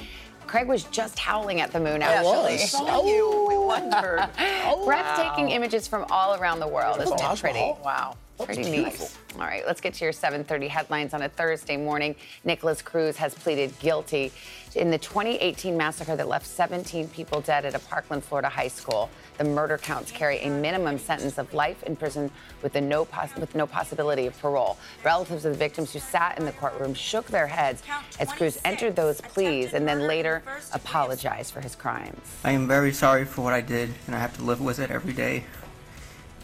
Craig 0.48 0.66
was 0.66 0.82
just 0.84 1.20
howling 1.20 1.60
at 1.60 1.70
the 1.70 1.78
moon, 1.78 2.02
actually. 2.02 2.54
I 2.54 2.56
saw 2.56 3.06
you. 3.06 3.46
We 3.48 3.58
wondered. 3.58 4.28
oh, 4.66 4.84
Breathtaking 4.84 5.46
wow. 5.46 5.52
images 5.52 5.86
from 5.86 6.04
all 6.10 6.34
around 6.34 6.58
the 6.58 6.66
world. 6.66 7.00
Isn't 7.00 7.20
it 7.20 7.40
pretty? 7.40 7.60
Wow. 7.84 8.16
Pretty 8.44 8.70
neat. 8.70 9.00
All 9.34 9.40
right, 9.40 9.66
let's 9.66 9.80
get 9.80 9.94
to 9.94 10.04
your 10.04 10.12
7:30 10.12 10.68
headlines 10.68 11.14
on 11.14 11.22
a 11.22 11.28
Thursday 11.28 11.76
morning. 11.76 12.14
Nikolas 12.44 12.82
Cruz 12.82 13.16
has 13.16 13.34
pleaded 13.34 13.78
guilty 13.78 14.32
in 14.74 14.90
the 14.90 14.98
2018 14.98 15.76
massacre 15.76 16.16
that 16.16 16.28
left 16.28 16.46
17 16.46 17.08
people 17.08 17.40
dead 17.40 17.64
at 17.64 17.74
a 17.74 17.78
Parkland, 17.78 18.24
Florida 18.24 18.48
high 18.48 18.68
school. 18.68 19.10
The 19.38 19.44
murder 19.44 19.78
counts 19.78 20.10
carry 20.10 20.38
a 20.40 20.50
minimum 20.50 20.98
sentence 20.98 21.38
of 21.38 21.52
life 21.52 21.82
in 21.82 21.96
prison 21.96 22.30
with, 22.62 22.74
no, 22.74 23.04
poss- 23.04 23.34
with 23.36 23.54
no 23.54 23.66
possibility 23.66 24.26
of 24.26 24.38
parole. 24.40 24.78
Relatives 25.04 25.44
of 25.44 25.52
the 25.52 25.58
victims 25.58 25.92
who 25.92 25.98
sat 25.98 26.38
in 26.38 26.44
the 26.44 26.52
courtroom 26.52 26.94
shook 26.94 27.26
their 27.26 27.46
heads 27.46 27.82
as 28.18 28.32
Cruz 28.32 28.58
entered 28.64 28.96
those 28.96 29.20
pleas 29.20 29.74
and 29.74 29.86
then 29.86 30.06
later 30.06 30.42
apologized 30.72 31.52
for 31.52 31.60
his 31.60 31.74
crimes. 31.74 32.36
I 32.44 32.52
am 32.52 32.66
very 32.66 32.92
sorry 32.92 33.24
for 33.24 33.42
what 33.42 33.52
I 33.52 33.60
did, 33.60 33.94
and 34.06 34.14
I 34.14 34.18
have 34.18 34.36
to 34.36 34.42
live 34.42 34.60
with 34.60 34.78
it 34.78 34.90
every 34.90 35.12
day 35.12 35.44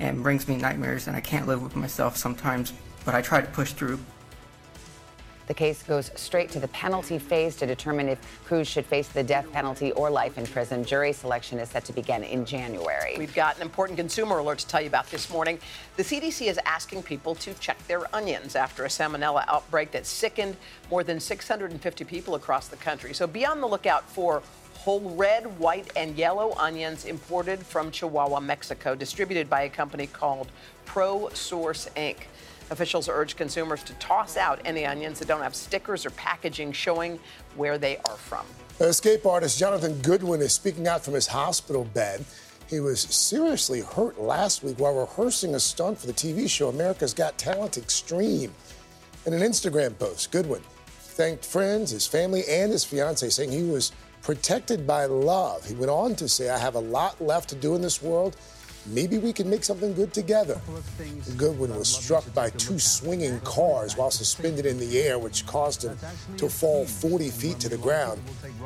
and 0.00 0.22
brings 0.22 0.48
me 0.48 0.56
nightmares, 0.56 1.06
and 1.06 1.16
I 1.16 1.20
can't 1.20 1.46
live 1.46 1.62
with 1.62 1.76
myself 1.76 2.16
sometimes, 2.16 2.72
but 3.04 3.14
I 3.14 3.22
try 3.22 3.40
to 3.40 3.46
push 3.48 3.72
through. 3.72 3.98
The 5.48 5.54
case 5.54 5.82
goes 5.82 6.11
straight 6.14 6.50
to 6.50 6.61
the 6.61 6.68
penalty 6.68 7.18
phase 7.18 7.56
to 7.56 7.66
determine 7.66 8.11
if 8.11 8.18
Cruz 8.44 8.68
should 8.68 8.84
face 8.84 9.08
the 9.08 9.22
death 9.22 9.50
penalty 9.50 9.92
or 9.92 10.11
life 10.11 10.37
in 10.37 10.46
prison. 10.46 10.84
Jury 10.84 11.14
selection 11.14 11.58
is 11.58 11.70
set 11.70 11.87
to 11.87 11.92
begin 11.94 12.22
in 12.22 12.44
January. 12.44 13.14
We've 13.16 13.34
got 13.34 13.56
an 13.56 13.62
important 13.62 13.98
consumer 13.98 14.40
alert 14.40 14.58
to 14.58 14.68
tell 14.68 14.82
you 14.82 14.88
about 14.88 15.11
this 15.11 15.30
morning. 15.30 15.58
The 15.96 16.02
CDC 16.02 16.48
is 16.48 16.61
asking 16.66 17.02
people 17.04 17.34
to 17.37 17.54
check 17.54 17.78
their 17.87 18.14
onions 18.14 18.56
after 18.56 18.84
a 18.84 18.88
salmonella 18.88 19.46
outbreak 19.48 19.90
that 19.92 20.04
sickened 20.04 20.54
more 20.90 21.02
than 21.02 21.18
650 21.18 22.04
people 22.04 22.34
across 22.34 22.68
the 22.68 22.76
country. 22.76 23.14
So 23.14 23.26
be 23.26 23.46
on 23.46 23.62
the 23.62 23.66
lookout 23.66 24.06
for 24.06 24.42
whole 24.88 25.11
red, 25.16 25.44
white, 25.59 25.92
and 25.96 26.16
yellow 26.16 26.55
onions 26.57 27.05
imported 27.05 27.59
from 27.59 27.90
Chihuahua, 27.90 28.40
Mexico, 28.40 28.94
distributed 28.94 29.51
by 29.51 29.64
a 29.64 29.68
company 29.68 30.07
called 30.07 30.51
Pro 30.87 31.29
Source 31.35 31.90
Inc. 31.94 32.16
Officials 32.70 33.07
urge 33.07 33.37
consumers 33.37 33.83
to 33.83 33.92
toss 33.96 34.38
out 34.38 34.62
any 34.64 34.87
onions 34.87 35.18
that 35.18 35.29
don't 35.29 35.42
have 35.42 35.55
stickers 35.55 36.07
or 36.07 36.11
packaging 36.12 36.72
showing 36.72 37.20
where 37.55 37.77
they 37.77 37.98
are 38.09 38.16
from. 38.16 38.46
Escape 38.81 39.27
artist 39.27 39.59
Jonathan 39.59 39.92
Goodwin 40.01 40.40
is 40.40 40.55
speaking 40.55 40.88
out 40.88 41.05
from 41.05 41.12
his 41.12 41.27
hospital 41.27 41.85
bed. 41.85 42.24
He 42.66 42.81
was 42.81 43.03
seriously 43.03 43.83
hurt 43.83 44.18
last 44.18 44.62
week 44.62 44.79
while 44.79 44.98
rehearsing 44.98 45.55
a 45.55 45.61
stunt 45.61 45.98
for 45.98 46.07
the 46.07 46.14
TV 46.14 46.48
show 46.48 46.70
America's 46.70 47.12
Got 47.12 47.37
Talent 47.37 47.77
Extreme. 47.77 48.55
In 49.27 49.35
an 49.35 49.40
Instagram 49.42 49.98
post, 49.98 50.33
Goodwin 50.33 50.62
thanked 50.88 51.44
friends, 51.44 51.90
his 51.90 52.07
family, 52.07 52.44
and 52.48 52.72
his 52.72 52.85
fiancee, 52.85 53.29
saying 53.29 53.51
he 53.51 53.64
was 53.64 53.92
protected 54.22 54.87
by 54.87 55.07
love. 55.07 55.64
He 55.66 55.74
went 55.74 55.90
on 55.90 56.14
to 56.16 56.28
say, 56.28 56.50
I 56.50 56.59
have 56.59 56.74
a 56.74 56.81
lot 56.81 57.20
left 57.20 57.48
to 57.50 57.54
do 57.54 57.74
in 57.74 57.83
this 57.83 58.02
world. 58.02 58.37
Maybe 58.87 59.18
we 59.18 59.33
can 59.33 59.50
make 59.50 59.64
something 59.64 59.92
good 59.92 60.14
together. 60.14 60.61
Goodwin 61.37 61.74
was 61.76 61.88
struck 61.88 62.33
by 62.33 62.50
two 62.50 62.78
swinging 62.78 63.38
cars 63.40 63.96
while 63.96 64.11
suspended 64.11 64.64
in 64.64 64.78
the 64.78 64.98
air, 65.00 65.18
which 65.18 65.46
caused 65.46 65.85
him 65.85 65.98
to 66.38 66.48
fall 66.48 66.87
40 66.87 67.28
feet 67.28 67.59
to 67.61 67.68
the 67.68 67.76
ground. 67.76 68.22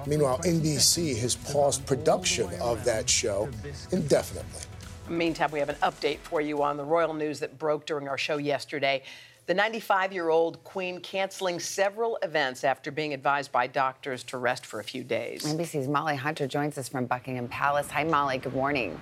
Meanwhile, 0.07 0.39
NBC 0.39 1.19
has 1.19 1.35
paused 1.35 1.85
production 1.87 2.49
of 2.61 2.85
that 2.85 3.09
show 3.09 3.49
indefinitely. 3.91 4.61
Meantime, 5.09 5.51
we 5.51 5.59
have 5.59 5.69
an 5.69 5.77
update 5.83 6.19
for 6.19 6.41
you 6.41 6.63
on 6.63 6.77
the 6.77 6.85
royal 6.85 7.13
news 7.13 7.41
that 7.41 7.59
broke 7.59 7.87
during 7.87 8.07
our 8.07 8.19
show 8.19 8.37
yesterday. 8.37 9.03
The 9.47 9.55
95 9.55 10.13
year 10.13 10.29
old 10.29 10.63
queen 10.63 11.01
canceling 11.01 11.59
several 11.59 12.17
events 12.23 12.63
after 12.63 12.93
being 12.93 13.13
advised 13.13 13.51
by 13.51 13.67
doctors 13.67 14.23
to 14.25 14.39
rest 14.39 14.65
for 14.65 14.79
a 14.79 14.85
few 14.85 15.03
days. 15.03 15.45
NBC's 15.45 15.89
Molly 15.89 16.15
Hunter 16.15 16.47
joins 16.47 16.79
us 16.79 16.89
from 16.89 17.07
Buckingham 17.07 17.49
Palace. 17.49 17.91
Hi, 17.91 18.05
Molly. 18.05 18.39
Good 18.39 18.55
morning. 18.55 19.01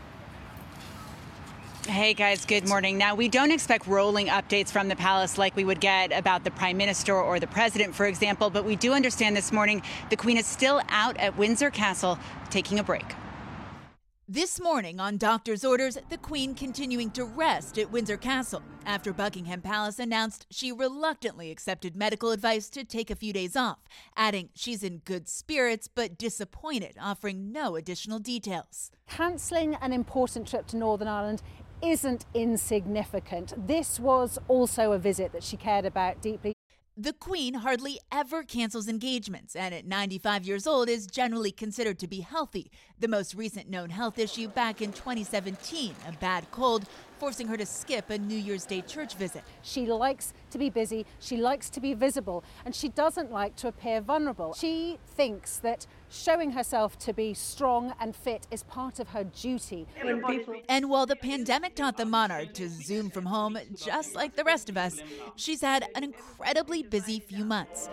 Hey 1.87 2.15
guys, 2.15 2.45
good 2.45 2.69
morning. 2.69 2.99
Now, 2.99 3.15
we 3.15 3.29
don't 3.29 3.51
expect 3.51 3.87
rolling 3.87 4.29
updates 4.29 4.69
from 4.69 4.89
the 4.89 4.97
palace 4.97 5.39
like 5.39 5.57
we 5.57 5.65
would 5.65 5.81
get 5.81 6.13
about 6.13 6.45
the 6.45 6.51
prime 6.51 6.77
minister 6.77 7.15
or 7.15 7.41
the 7.41 7.47
president, 7.47 7.95
for 7.95 8.07
example, 8.07 8.49
but 8.49 8.65
we 8.65 8.77
do 8.77 8.93
understand 8.93 9.37
this 9.37 9.51
morning 9.51 9.83
the 10.09 10.17
queen 10.17 10.37
is 10.37 10.47
still 10.47 10.81
out 10.89 11.17
at 11.17 11.37
Windsor 11.37 11.71
Castle 11.71 12.19
taking 12.49 12.79
a 12.79 12.85
break. 12.85 13.07
This 14.33 14.61
morning, 14.61 15.01
on 15.01 15.17
doctor's 15.17 15.65
orders, 15.65 15.99
the 16.09 16.17
Queen 16.17 16.55
continuing 16.55 17.11
to 17.11 17.25
rest 17.25 17.77
at 17.79 17.91
Windsor 17.91 18.17
Castle 18.17 18.63
after 18.87 19.13
Buckingham 19.13 19.61
Palace 19.61 19.99
announced 19.99 20.47
she 20.53 20.71
reluctantly 20.71 21.51
accepted 21.51 21.97
medical 21.97 22.31
advice 22.31 22.69
to 22.69 22.85
take 22.85 23.11
a 23.11 23.17
few 23.17 23.33
days 23.33 23.57
off, 23.57 23.79
adding 24.17 24.51
she's 24.55 24.85
in 24.85 24.99
good 24.99 25.29
spirits 25.29 25.89
but 25.89 26.17
disappointed, 26.17 26.95
offering 27.01 27.51
no 27.51 27.75
additional 27.75 28.21
details. 28.21 28.93
Cancelling 29.09 29.75
an 29.83 29.93
important 29.93 30.47
trip 30.47 30.69
to 30.69 30.77
Northern 30.77 31.09
Ireland 31.09 31.43
isn't 31.83 32.25
insignificant. 32.33 33.53
This 33.67 33.99
was 33.99 34.39
also 34.47 34.93
a 34.93 34.99
visit 35.01 35.33
that 35.33 35.43
she 35.43 35.57
cared 35.57 35.85
about 35.85 36.23
deeply. 36.23 36.53
The 37.03 37.15
Queen 37.15 37.55
hardly 37.55 37.99
ever 38.13 38.43
cancels 38.43 38.87
engagements 38.87 39.57
and 39.57 39.75
at 39.75 39.87
95 39.87 40.45
years 40.45 40.67
old 40.67 40.91
is 40.91 41.07
generally 41.07 41.51
considered 41.51 41.99
to 42.01 42.07
be 42.07 42.21
healthy. 42.21 42.71
The 42.99 43.09
most 43.09 43.35
recent 43.35 43.71
known 43.71 43.89
health 43.89 44.19
issue 44.19 44.49
back 44.49 44.83
in 44.83 44.93
2017, 44.93 45.95
a 46.07 46.13
bad 46.13 46.51
cold, 46.51 46.85
forcing 47.19 47.49
her 47.49 47.57
to 47.57 47.65
skip 47.65 48.11
a 48.11 48.19
New 48.19 48.37
Year's 48.37 48.67
Day 48.67 48.83
church 48.83 49.15
visit. 49.15 49.45
She 49.63 49.87
likes 49.87 50.35
to 50.51 50.59
be 50.59 50.69
busy, 50.69 51.07
she 51.21 51.39
likes 51.39 51.71
to 51.71 51.81
be 51.81 51.95
visible, 51.95 52.45
and 52.67 52.75
she 52.75 52.91
doesn't 52.91 53.33
like 53.33 53.57
to 53.57 53.69
appear 53.69 54.03
vulnerable. 54.03 54.53
She 54.53 54.99
thinks 55.07 55.57
that 55.57 55.87
showing 56.11 56.51
herself 56.51 56.99
to 56.99 57.13
be 57.15 57.33
strong 57.33 57.95
and 58.01 58.15
fit 58.15 58.47
is 58.51 58.65
part 58.65 58.99
of 58.99 59.09
her 59.09 59.25
duty. 59.25 59.87
And 60.69 60.91
while 60.91 61.07
the 61.07 61.17
pandemic 61.17 61.77
taught 61.77 61.97
the 61.97 62.05
monarch 62.05 62.53
to 62.55 62.69
zoom 62.69 63.11
from 63.11 63.25
home, 63.25 63.59
just 63.75 64.15
like 64.15 64.37
the 64.37 64.45
rest 64.45 64.69
of 64.69 64.77
us, 64.77 65.01
she's 65.37 65.63
had 65.63 65.87
an 65.95 66.05
incredibly 66.05 66.83
busy 66.83 67.21
few 67.21 67.45
months. 67.45 67.89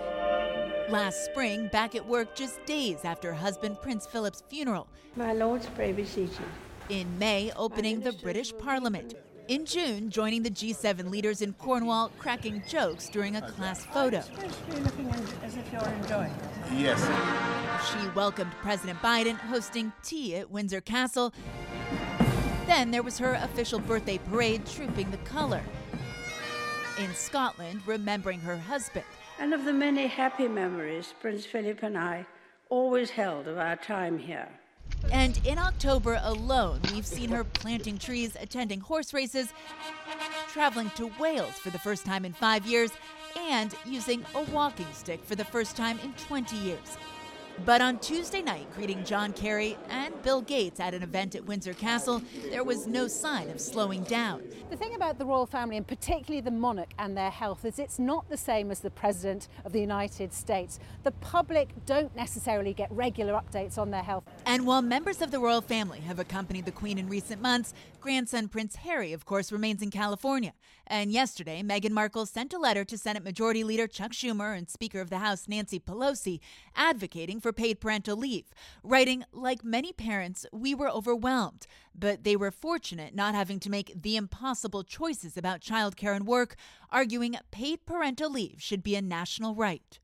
Last 0.89 1.25
spring, 1.25 1.69
back 1.71 1.95
at 1.95 2.07
work 2.07 2.35
just 2.35 2.65
days 2.65 3.03
after 3.03 3.33
husband 3.33 3.77
Prince 3.81 4.07
Philip's 4.07 4.43
funeral. 4.49 4.87
My 5.15 5.33
lords, 5.33 5.67
pray 5.75 5.91
beseech 5.91 6.31
you. 6.31 6.95
In 6.97 7.19
May, 7.19 7.51
opening 7.55 7.99
the 7.99 8.13
British 8.13 8.57
Parliament. 8.57 9.13
In 9.47 9.65
June, 9.65 10.09
joining 10.09 10.43
the 10.43 10.49
G7 10.49 11.09
leaders 11.09 11.41
in 11.41 11.53
Cornwall, 11.53 12.11
cracking 12.17 12.61
jokes 12.67 13.07
during 13.07 13.37
a 13.37 13.41
class 13.51 13.85
photo. 13.85 14.21
You're 14.69 14.81
looking 14.81 15.09
as 15.41 15.55
if 15.55 15.71
you're 15.71 15.87
enjoying 15.87 16.31
it. 16.31 16.73
Yes. 16.73 16.99
She 17.89 18.09
welcomed 18.09 18.51
President 18.61 19.01
Biden 19.01 19.35
hosting 19.35 19.93
tea 20.03 20.35
at 20.35 20.51
Windsor 20.51 20.81
Castle. 20.81 21.33
Then 22.65 22.91
there 22.91 23.03
was 23.03 23.17
her 23.19 23.35
official 23.35 23.79
birthday 23.79 24.17
parade, 24.17 24.65
trooping 24.65 25.11
the 25.11 25.17
color. 25.19 25.61
In 26.99 27.13
Scotland, 27.13 27.79
remembering 27.85 28.41
her 28.41 28.57
husband. 28.57 29.05
And 29.39 29.53
of 29.53 29.63
the 29.63 29.71
many 29.71 30.07
happy 30.07 30.49
memories 30.49 31.13
Prince 31.21 31.45
Philip 31.45 31.83
and 31.83 31.97
I 31.97 32.25
always 32.69 33.11
held 33.11 33.47
of 33.47 33.57
our 33.57 33.77
time 33.77 34.17
here. 34.17 34.49
And 35.11 35.39
in 35.45 35.57
October 35.57 36.19
alone, 36.21 36.81
we've 36.93 37.05
seen 37.05 37.29
her 37.29 37.43
planting 37.43 37.97
trees, 37.97 38.35
attending 38.39 38.81
horse 38.81 39.13
races, 39.13 39.49
traveling 40.49 40.89
to 40.95 41.11
Wales 41.19 41.53
for 41.53 41.69
the 41.69 41.79
first 41.79 42.05
time 42.05 42.25
in 42.25 42.33
five 42.33 42.65
years, 42.65 42.91
and 43.37 43.73
using 43.85 44.25
a 44.35 44.43
walking 44.43 44.87
stick 44.93 45.23
for 45.23 45.35
the 45.35 45.45
first 45.45 45.77
time 45.77 45.99
in 46.03 46.13
20 46.13 46.57
years. 46.57 46.97
But 47.65 47.81
on 47.81 47.99
Tuesday 47.99 48.41
night, 48.41 48.67
greeting 48.75 49.03
John 49.03 49.33
Kerry 49.33 49.77
and 49.89 50.21
Bill 50.23 50.41
Gates 50.41 50.79
at 50.79 50.93
an 50.93 51.03
event 51.03 51.35
at 51.35 51.45
Windsor 51.45 51.73
Castle, 51.73 52.21
there 52.49 52.63
was 52.63 52.87
no 52.87 53.07
sign 53.07 53.49
of 53.49 53.59
slowing 53.59 54.03
down. 54.03 54.43
The 54.69 54.77
thing 54.77 54.95
about 54.95 55.17
the 55.17 55.25
royal 55.25 55.45
family, 55.45 55.75
and 55.75 55.85
particularly 55.85 56.41
the 56.41 56.51
monarch 56.51 56.93
and 56.99 57.17
their 57.17 57.31
health, 57.31 57.65
is 57.65 57.79
it's 57.79 57.99
not 57.99 58.29
the 58.29 58.37
same 58.37 58.69
as 58.71 58.79
the 58.79 58.89
President 58.89 59.47
of 59.65 59.73
the 59.73 59.81
United 59.81 60.33
States. 60.33 60.79
The 61.03 61.11
public 61.11 61.69
don't 61.85 62.15
necessarily 62.15 62.73
get 62.73 62.91
regular 62.91 63.33
updates 63.33 63.77
on 63.77 63.91
their 63.91 64.03
health. 64.03 64.23
And 64.45 64.65
while 64.65 64.81
members 64.81 65.21
of 65.21 65.31
the 65.31 65.39
royal 65.39 65.61
family 65.61 65.99
have 66.01 66.19
accompanied 66.19 66.65
the 66.65 66.71
Queen 66.71 66.97
in 66.97 67.09
recent 67.09 67.41
months, 67.41 67.73
grandson 67.99 68.47
Prince 68.47 68.77
Harry, 68.77 69.13
of 69.13 69.25
course, 69.25 69.51
remains 69.51 69.81
in 69.81 69.91
California. 69.91 70.53
And 70.85 71.11
yesterday, 71.11 71.61
Meghan 71.63 71.91
Markle 71.91 72.25
sent 72.25 72.53
a 72.53 72.57
letter 72.57 72.85
to 72.85 72.97
Senate 72.97 73.23
Majority 73.23 73.63
Leader 73.65 73.87
Chuck 73.87 74.13
Schumer 74.13 74.57
and 74.57 74.69
Speaker 74.69 75.01
of 75.01 75.09
the 75.09 75.17
House 75.17 75.47
Nancy 75.49 75.79
Pelosi 75.79 76.39
advocating 76.75 77.41
for 77.41 77.46
paid 77.53 77.79
parental 77.79 78.17
leave, 78.17 78.45
writing, 78.83 79.23
Like 79.31 79.63
many 79.63 79.93
parents, 79.93 80.45
we 80.51 80.73
were 80.73 80.89
overwhelmed, 80.89 81.67
but 81.93 82.23
they 82.23 82.35
were 82.35 82.51
fortunate 82.51 83.15
not 83.15 83.35
having 83.35 83.59
to 83.61 83.69
make 83.69 83.93
the 84.01 84.15
impossible 84.15 84.83
choices 84.83 85.37
about 85.37 85.61
childcare 85.61 86.15
and 86.15 86.27
work, 86.27 86.55
arguing 86.91 87.35
paid 87.51 87.85
parental 87.85 88.31
leave 88.31 88.61
should 88.61 88.83
be 88.83 88.95
a 88.95 89.01
national 89.01 89.55
right. 89.55 89.99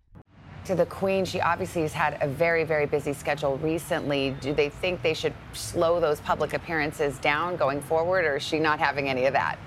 To 0.66 0.76
the 0.76 0.86
Queen, 0.86 1.26
she 1.26 1.42
obviously 1.42 1.82
has 1.82 1.92
had 1.92 2.18
a 2.22 2.28
very, 2.28 2.64
very 2.64 2.86
busy 2.86 3.12
schedule 3.12 3.58
recently. 3.58 4.34
Do 4.40 4.54
they 4.54 4.70
think 4.70 5.02
they 5.02 5.14
should 5.14 5.34
slow 5.52 6.00
those 6.00 6.22
public 6.22 6.54
appearances 6.54 7.18
down 7.20 7.58
going 7.58 7.82
forward, 7.82 8.24
or 8.24 8.38
is 8.38 8.44
she 8.44 8.60
not 8.60 8.80
having 8.80 9.10
any 9.10 9.26
of 9.26 9.34
that? 9.34 9.60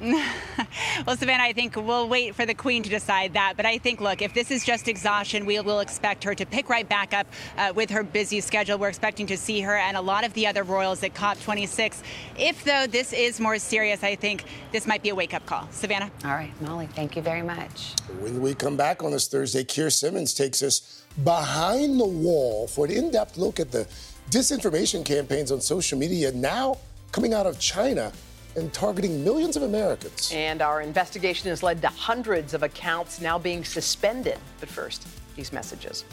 well, 1.06 1.16
Savannah, 1.16 1.42
I 1.42 1.52
think 1.52 1.74
we'll 1.74 2.08
wait 2.08 2.34
for 2.34 2.46
the 2.46 2.54
Queen 2.54 2.82
to 2.84 2.90
decide 2.90 3.32
that. 3.34 3.54
But 3.56 3.66
I 3.66 3.78
think, 3.78 4.00
look, 4.00 4.22
if 4.22 4.32
this 4.32 4.50
is 4.50 4.64
just 4.64 4.86
exhaustion, 4.86 5.44
we 5.44 5.58
will 5.60 5.80
expect 5.80 6.22
her 6.24 6.34
to 6.34 6.46
pick 6.46 6.68
right 6.68 6.88
back 6.88 7.12
up 7.12 7.26
uh, 7.56 7.72
with 7.74 7.90
her 7.90 8.02
busy 8.02 8.40
schedule. 8.40 8.78
We're 8.78 8.88
expecting 8.88 9.26
to 9.26 9.36
see 9.36 9.60
her 9.60 9.76
and 9.76 9.96
a 9.96 10.00
lot 10.00 10.24
of 10.24 10.32
the 10.34 10.46
other 10.46 10.62
royals 10.62 11.02
at 11.02 11.14
COP26. 11.14 12.02
If, 12.36 12.62
though, 12.64 12.86
this 12.86 13.12
is 13.12 13.40
more 13.40 13.58
serious, 13.58 14.04
I 14.04 14.14
think 14.14 14.44
this 14.70 14.86
might 14.86 15.02
be 15.02 15.08
a 15.08 15.14
wake 15.14 15.34
up 15.34 15.44
call. 15.46 15.68
Savannah? 15.72 16.10
All 16.24 16.30
right, 16.30 16.52
Molly, 16.62 16.86
thank 16.86 17.16
you 17.16 17.22
very 17.22 17.42
much. 17.42 17.94
When 18.20 18.40
we 18.40 18.54
come 18.54 18.76
back 18.76 19.02
on 19.02 19.10
this 19.10 19.26
Thursday, 19.26 19.64
Keir 19.64 19.90
Simmons 19.90 20.32
takes 20.32 20.62
us 20.62 21.02
behind 21.24 21.98
the 21.98 22.06
wall 22.06 22.68
for 22.68 22.86
an 22.86 22.92
in 22.92 23.10
depth 23.10 23.36
look 23.36 23.58
at 23.58 23.72
the 23.72 23.88
disinformation 24.30 25.04
campaigns 25.04 25.50
on 25.50 25.60
social 25.60 25.98
media 25.98 26.30
now 26.32 26.76
coming 27.10 27.34
out 27.34 27.46
of 27.46 27.58
China 27.58 28.12
and 28.58 28.72
targeting 28.72 29.24
millions 29.24 29.56
of 29.56 29.62
Americans. 29.62 30.30
And 30.34 30.60
our 30.60 30.82
investigation 30.82 31.48
has 31.48 31.62
led 31.62 31.80
to 31.82 31.88
hundreds 31.88 32.54
of 32.54 32.62
accounts 32.62 33.20
now 33.20 33.38
being 33.38 33.64
suspended. 33.64 34.38
But 34.60 34.68
first, 34.68 35.06
these 35.36 35.52
messages. 35.52 36.04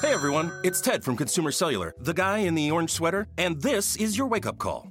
Hey 0.00 0.14
everyone, 0.14 0.52
it's 0.64 0.80
Ted 0.80 1.04
from 1.04 1.16
Consumer 1.16 1.50
Cellular, 1.50 1.94
the 1.98 2.14
guy 2.14 2.38
in 2.38 2.54
the 2.54 2.70
orange 2.70 2.90
sweater, 2.90 3.28
and 3.36 3.60
this 3.60 3.96
is 3.96 4.16
your 4.16 4.26
wake 4.26 4.46
up 4.46 4.56
call. 4.58 4.90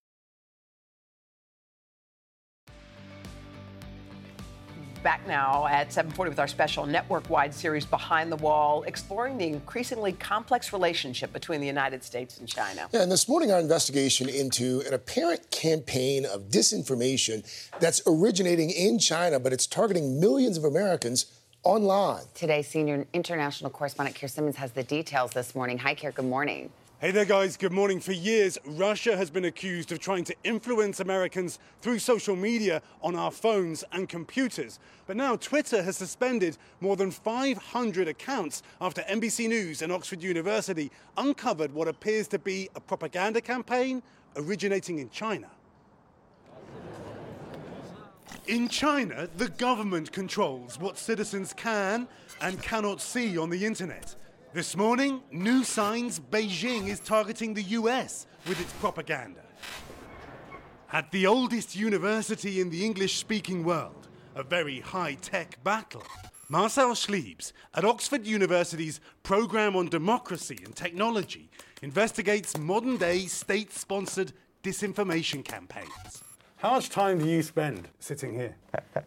Back 5.03 5.25
now 5.27 5.65
at 5.65 5.91
7:40 5.91 6.29
with 6.29 6.39
our 6.39 6.47
special 6.47 6.85
network-wide 6.85 7.55
series 7.55 7.87
Behind 7.87 8.31
the 8.31 8.35
Wall, 8.35 8.83
exploring 8.83 9.39
the 9.39 9.47
increasingly 9.47 10.11
complex 10.11 10.71
relationship 10.71 11.33
between 11.33 11.59
the 11.59 11.65
United 11.65 12.03
States 12.03 12.37
and 12.37 12.47
China. 12.47 12.87
Yeah, 12.91 13.01
and 13.01 13.11
this 13.11 13.27
morning 13.27 13.51
our 13.51 13.59
investigation 13.59 14.29
into 14.29 14.83
an 14.85 14.93
apparent 14.93 15.49
campaign 15.49 16.23
of 16.25 16.49
disinformation 16.49 17.43
that's 17.79 18.03
originating 18.05 18.69
in 18.69 18.99
China, 18.99 19.39
but 19.39 19.53
it's 19.53 19.65
targeting 19.65 20.19
millions 20.19 20.55
of 20.55 20.65
Americans 20.65 21.25
online. 21.63 22.23
Today, 22.35 22.61
senior 22.61 23.07
international 23.11 23.71
correspondent 23.71 24.15
Keir 24.15 24.29
Simmons 24.29 24.57
has 24.57 24.71
the 24.73 24.83
details 24.83 25.31
this 25.31 25.55
morning. 25.55 25.79
Hi, 25.79 25.95
Keir. 25.95 26.11
Good 26.11 26.25
morning. 26.25 26.69
Hey 27.01 27.09
there, 27.09 27.25
guys. 27.25 27.57
Good 27.57 27.71
morning. 27.71 27.99
For 27.99 28.11
years, 28.11 28.59
Russia 28.63 29.17
has 29.17 29.31
been 29.31 29.45
accused 29.45 29.91
of 29.91 29.97
trying 29.97 30.23
to 30.25 30.35
influence 30.43 30.99
Americans 30.99 31.57
through 31.81 31.97
social 31.97 32.35
media 32.35 32.83
on 33.01 33.15
our 33.15 33.31
phones 33.31 33.83
and 33.91 34.07
computers. 34.07 34.77
But 35.07 35.17
now 35.17 35.35
Twitter 35.35 35.81
has 35.81 35.97
suspended 35.97 36.59
more 36.79 36.95
than 36.95 37.09
500 37.09 38.07
accounts 38.07 38.61
after 38.79 39.01
NBC 39.09 39.49
News 39.49 39.81
and 39.81 39.91
Oxford 39.91 40.21
University 40.21 40.91
uncovered 41.17 41.73
what 41.73 41.87
appears 41.87 42.27
to 42.27 42.37
be 42.37 42.69
a 42.75 42.79
propaganda 42.79 43.41
campaign 43.41 44.03
originating 44.35 44.99
in 44.99 45.09
China. 45.09 45.49
In 48.45 48.69
China, 48.69 49.27
the 49.37 49.49
government 49.49 50.11
controls 50.11 50.77
what 50.79 50.99
citizens 50.99 51.51
can 51.51 52.07
and 52.41 52.61
cannot 52.61 53.01
see 53.01 53.39
on 53.39 53.49
the 53.49 53.65
internet. 53.65 54.15
This 54.53 54.75
morning, 54.75 55.21
new 55.31 55.63
signs 55.63 56.19
Beijing 56.19 56.89
is 56.89 56.99
targeting 56.99 57.53
the 57.53 57.63
US 57.79 58.27
with 58.45 58.59
its 58.59 58.73
propaganda. 58.73 59.39
At 60.91 61.09
the 61.11 61.25
oldest 61.25 61.73
university 61.73 62.59
in 62.59 62.69
the 62.69 62.83
English 62.83 63.15
speaking 63.15 63.63
world, 63.63 64.09
a 64.35 64.43
very 64.43 64.81
high 64.81 65.13
tech 65.13 65.63
battle, 65.63 66.03
Marcel 66.49 66.91
Schliebs 66.95 67.53
at 67.75 67.85
Oxford 67.85 68.27
University's 68.27 68.99
Programme 69.23 69.77
on 69.77 69.87
Democracy 69.87 70.59
and 70.65 70.75
Technology 70.75 71.49
investigates 71.81 72.57
modern 72.57 72.97
day 72.97 73.27
state 73.27 73.71
sponsored 73.71 74.33
disinformation 74.63 75.45
campaigns. 75.45 76.23
How 76.57 76.71
much 76.71 76.89
time 76.89 77.19
do 77.19 77.25
you 77.25 77.41
spend 77.41 77.87
sitting 77.99 78.33
here? 78.33 78.57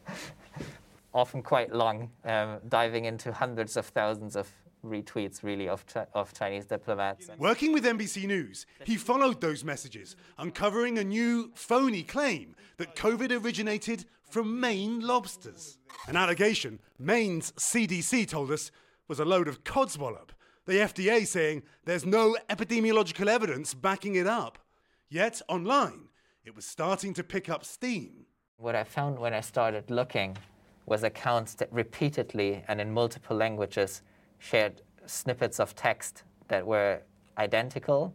Often 1.12 1.42
quite 1.42 1.70
long, 1.70 2.10
um, 2.24 2.60
diving 2.66 3.04
into 3.04 3.30
hundreds 3.30 3.76
of 3.76 3.84
thousands 3.84 4.36
of 4.36 4.50
retweets 4.84 5.42
really 5.42 5.68
of, 5.68 5.84
of 6.14 6.32
Chinese 6.32 6.66
diplomats. 6.66 7.28
Working 7.38 7.72
with 7.72 7.84
NBC 7.84 8.26
News, 8.26 8.66
he 8.84 8.96
followed 8.96 9.40
those 9.40 9.64
messages, 9.64 10.16
uncovering 10.38 10.98
a 10.98 11.04
new 11.04 11.50
phony 11.54 12.02
claim 12.02 12.54
that 12.76 12.96
COVID 12.96 13.42
originated 13.42 14.04
from 14.30 14.60
Maine 14.60 15.00
lobsters. 15.00 15.78
An 16.08 16.16
allegation 16.16 16.80
Maine's 16.98 17.52
CDC 17.52 18.28
told 18.28 18.50
us 18.50 18.70
was 19.08 19.20
a 19.20 19.24
load 19.24 19.48
of 19.48 19.64
codswallop. 19.64 20.30
The 20.66 20.74
FDA 20.74 21.26
saying 21.26 21.62
there's 21.84 22.06
no 22.06 22.36
epidemiological 22.48 23.28
evidence 23.28 23.74
backing 23.74 24.14
it 24.14 24.26
up. 24.26 24.58
Yet 25.08 25.42
online, 25.48 26.08
it 26.44 26.56
was 26.56 26.64
starting 26.64 27.14
to 27.14 27.22
pick 27.22 27.48
up 27.48 27.64
steam. 27.64 28.26
What 28.56 28.74
I 28.74 28.84
found 28.84 29.18
when 29.18 29.34
I 29.34 29.40
started 29.40 29.90
looking 29.90 30.36
was 30.86 31.02
accounts 31.02 31.54
that 31.54 31.72
repeatedly 31.72 32.64
and 32.68 32.80
in 32.80 32.92
multiple 32.92 33.36
languages 33.36 34.02
shared 34.38 34.82
snippets 35.06 35.60
of 35.60 35.74
text 35.74 36.22
that 36.48 36.66
were 36.66 37.00
identical. 37.38 38.14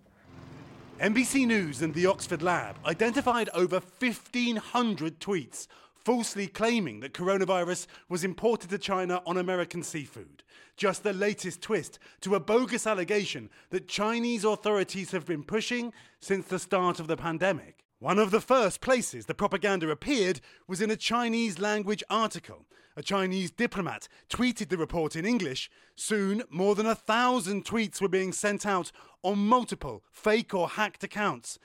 NBC 1.00 1.48
News 1.48 1.82
and 1.82 1.94
the 1.94 2.06
Oxford 2.06 2.42
Lab 2.42 2.76
identified 2.86 3.50
over 3.54 3.80
1,500 3.80 5.20
tweets 5.20 5.68
falsely 6.04 6.48
claiming 6.48 7.00
that 7.02 7.14
coronavirus 7.14 7.88
was 8.08 8.24
imported 8.24 8.70
to 8.70 8.78
China 8.78 9.22
on 9.26 9.38
American 9.38 9.84
seafood. 9.84 10.44
Just 10.76 11.04
the 11.04 11.14
latest 11.14 11.62
twist 11.62 12.00
to 12.22 12.36
a 12.36 12.40
bogus 12.40 12.88
allegation 12.88 13.50
that 13.70 13.88
Chinese 13.88 14.44
authorities 14.44 15.12
have 15.12 15.26
been 15.26 15.44
pushing 15.44 15.94
since 16.20 16.48
the 16.48 16.60
start 16.60 17.00
of 17.00 17.08
the 17.08 17.18
pandemic. 17.18 17.84
One 18.00 18.18
of 18.18 18.32
the 18.32 18.42
first 18.42 18.80
places 18.80 19.26
the 19.26 19.34
propaganda 19.34 19.90
appeared 19.90 20.40
was 20.68 20.82
in 20.82 20.90
a 20.90 20.96
Chinese 20.96 21.60
language 21.60 22.04
article. 22.10 22.66
A 23.00 23.02
Chinese 23.02 23.50
diplomat 23.50 24.10
tweeted 24.30 24.68
the 24.68 24.78
report 24.78 25.16
in 25.16 25.26
English. 25.26 25.72
Soon, 25.96 26.44
more 26.50 26.76
than 26.76 26.86
a 26.86 26.94
thousand 26.94 27.64
tweets 27.64 28.02
were 28.02 28.10
being 28.10 28.34
sent 28.34 28.66
out 28.66 28.92
on 29.24 29.40
multiple 29.40 30.04
fake 30.12 30.54
or 30.54 30.68
hacked 30.68 31.02
accounts. 31.02 31.58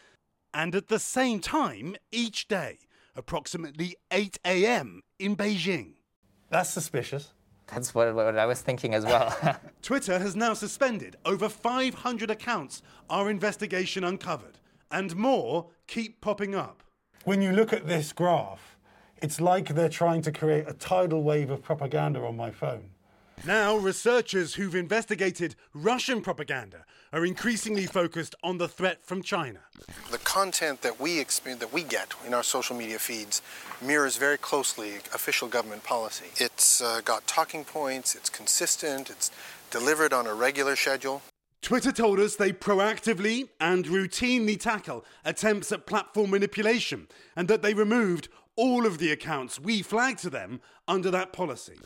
And 0.55 0.77
at 0.77 0.87
the 0.87 1.01
same 1.01 1.41
time, 1.41 1.97
each 2.13 2.47
day, 2.47 2.79
approximately 3.17 3.97
8 4.13 4.39
a.m. 4.47 5.03
in 5.19 5.35
Beijing. 5.35 5.95
That's 6.51 6.71
suspicious. 6.71 7.33
That's 7.67 7.97
what, 7.97 8.15
what 8.15 8.39
I 8.39 8.47
was 8.47 8.61
thinking 8.61 8.95
as 8.95 9.05
well. 9.05 9.37
Twitter 9.83 10.21
has 10.21 10.37
now 10.37 10.55
suspended 10.55 11.17
over 11.25 11.49
500 11.49 12.31
accounts, 12.31 12.81
our 13.11 13.29
investigation 13.29 14.05
uncovered 14.05 14.61
and 14.89 15.17
more 15.17 15.71
keep 15.89 16.21
popping 16.21 16.55
up. 16.55 16.85
When 17.25 17.43
you 17.43 17.51
look 17.51 17.73
at 17.73 17.89
this 17.89 18.13
graph, 18.13 18.74
it's 19.25 19.41
like 19.41 19.75
they're 19.75 19.89
trying 19.89 20.21
to 20.21 20.31
create 20.31 20.69
a 20.69 20.75
tidal 20.75 21.23
wave 21.23 21.49
of 21.49 21.63
propaganda 21.63 22.21
on 22.21 22.37
my 22.37 22.51
phone. 22.51 22.85
Now, 23.47 23.75
researchers 23.75 24.55
who've 24.55 24.75
investigated 24.75 25.57
Russian 25.73 26.21
propaganda 26.21 26.85
are 27.11 27.25
increasingly 27.25 27.87
focused 27.87 28.35
on 28.43 28.59
the 28.59 28.69
threat 28.69 28.99
from 29.03 29.23
China. 29.23 29.61
The 30.11 30.19
content 30.19 30.83
that 30.83 31.01
we 31.01 31.19
experience, 31.19 31.61
that 31.61 31.73
we 31.73 31.85
get 31.85 32.13
in 32.27 32.35
our 32.35 32.43
social 32.43 32.77
media 32.77 32.99
feeds 32.99 33.41
mirrors 33.81 34.19
very 34.19 34.37
closely 34.37 34.97
official 35.15 35.49
government 35.49 35.85
policy. 35.85 36.27
It's 36.37 36.83
uh, 36.83 37.01
got 37.03 37.27
talking 37.27 37.65
points, 37.65 38.15
it's 38.15 38.29
consistent, 38.29 39.09
it's 39.09 39.31
delivered 39.71 40.13
on 40.13 40.27
a 40.27 40.35
regular 40.35 40.77
schedule. 40.77 41.23
Twitter 41.63 41.93
told 41.93 42.21
us 42.21 42.37
they 42.37 42.53
proactively 42.53 43.49
and 43.59 43.87
routinely 43.87 44.61
tackle 44.61 45.03
attempts 45.25 45.73
at 45.73 45.87
platform 45.87 46.29
manipulation 46.29 47.09
and 47.35 47.49
that 47.49 47.63
they 47.63 47.73
removed 47.73 48.29
all 48.57 48.87
of 48.87 48.99
the 48.99 49.11
accounts 49.11 49.61
we 49.61 49.83
flagged 49.83 50.21
to 50.21 50.31
them 50.31 50.61
under 50.87 51.11
that 51.11 51.33
policy. 51.33 51.79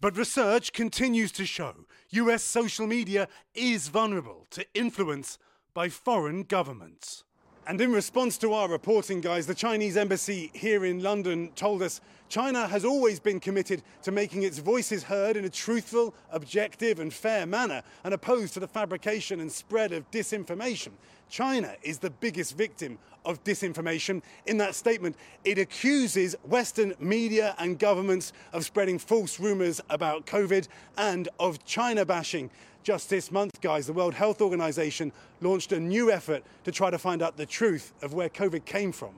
But 0.00 0.16
research 0.16 0.72
continues 0.72 1.32
to 1.32 1.46
show 1.46 1.74
US 2.10 2.42
social 2.42 2.86
media 2.86 3.28
is 3.54 3.88
vulnerable 3.88 4.46
to 4.50 4.64
influence 4.74 5.38
by 5.74 5.88
foreign 5.88 6.44
governments. 6.44 7.24
And 7.68 7.78
in 7.82 7.92
response 7.92 8.38
to 8.38 8.54
our 8.54 8.66
reporting, 8.66 9.20
guys, 9.20 9.46
the 9.46 9.54
Chinese 9.54 9.98
embassy 9.98 10.50
here 10.54 10.86
in 10.86 11.02
London 11.02 11.50
told 11.54 11.82
us 11.82 12.00
China 12.30 12.66
has 12.66 12.82
always 12.82 13.20
been 13.20 13.40
committed 13.40 13.82
to 14.04 14.10
making 14.10 14.42
its 14.42 14.58
voices 14.58 15.02
heard 15.02 15.36
in 15.36 15.44
a 15.44 15.50
truthful, 15.50 16.14
objective, 16.30 16.98
and 16.98 17.12
fair 17.12 17.44
manner, 17.44 17.82
and 18.04 18.14
opposed 18.14 18.54
to 18.54 18.60
the 18.60 18.66
fabrication 18.66 19.40
and 19.40 19.52
spread 19.52 19.92
of 19.92 20.10
disinformation. 20.10 20.92
China 21.28 21.74
is 21.82 21.98
the 21.98 22.08
biggest 22.08 22.56
victim 22.56 22.98
of 23.26 23.44
disinformation. 23.44 24.22
In 24.46 24.56
that 24.56 24.74
statement, 24.74 25.16
it 25.44 25.58
accuses 25.58 26.34
Western 26.44 26.94
media 26.98 27.54
and 27.58 27.78
governments 27.78 28.32
of 28.54 28.64
spreading 28.64 28.98
false 28.98 29.38
rumors 29.38 29.78
about 29.90 30.24
COVID 30.24 30.68
and 30.96 31.28
of 31.38 31.62
China 31.66 32.06
bashing. 32.06 32.48
Just 32.88 33.10
this 33.10 33.30
month, 33.30 33.60
guys, 33.60 33.86
the 33.86 33.92
World 33.92 34.14
Health 34.14 34.40
Organization 34.40 35.12
launched 35.42 35.72
a 35.72 35.78
new 35.78 36.10
effort 36.10 36.42
to 36.64 36.72
try 36.72 36.88
to 36.88 36.96
find 36.96 37.20
out 37.20 37.36
the 37.36 37.44
truth 37.44 37.92
of 38.00 38.14
where 38.14 38.30
COVID 38.30 38.64
came 38.64 38.92
from. 38.92 39.10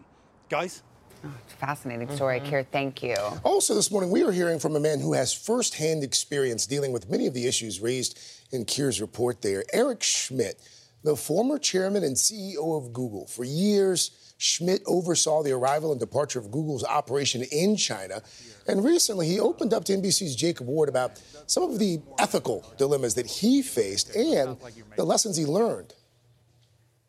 Guys? 0.48 0.82
Oh, 1.24 1.32
fascinating 1.60 2.10
story, 2.10 2.40
mm-hmm. 2.40 2.50
Keir. 2.50 2.64
Thank 2.64 3.00
you. 3.04 3.14
Also, 3.44 3.76
this 3.76 3.92
morning, 3.92 4.10
we 4.10 4.24
are 4.24 4.32
hearing 4.32 4.58
from 4.58 4.74
a 4.74 4.80
man 4.80 4.98
who 4.98 5.12
has 5.12 5.32
firsthand 5.32 6.02
experience 6.02 6.66
dealing 6.66 6.90
with 6.90 7.08
many 7.08 7.28
of 7.28 7.34
the 7.34 7.46
issues 7.46 7.78
raised 7.78 8.18
in 8.50 8.64
Keir's 8.64 9.00
report 9.00 9.40
there. 9.40 9.62
Eric 9.72 10.02
Schmidt, 10.02 10.60
the 11.04 11.14
former 11.14 11.56
chairman 11.56 12.02
and 12.02 12.16
CEO 12.16 12.76
of 12.76 12.92
Google. 12.92 13.28
For 13.28 13.44
years, 13.44 14.29
Schmidt 14.40 14.82
oversaw 14.86 15.42
the 15.42 15.52
arrival 15.52 15.90
and 15.90 16.00
departure 16.00 16.38
of 16.38 16.50
Google's 16.50 16.82
operation 16.82 17.42
in 17.52 17.76
China. 17.76 18.22
And 18.66 18.82
recently, 18.82 19.28
he 19.28 19.38
opened 19.38 19.74
up 19.74 19.84
to 19.84 19.92
NBC's 19.92 20.34
Jacob 20.34 20.66
Ward 20.66 20.88
about 20.88 21.20
some 21.46 21.62
of 21.62 21.78
the 21.78 22.00
ethical 22.18 22.64
dilemmas 22.78 23.14
that 23.16 23.26
he 23.26 23.60
faced 23.60 24.16
and 24.16 24.56
the 24.96 25.04
lessons 25.04 25.36
he 25.36 25.44
learned. 25.44 25.92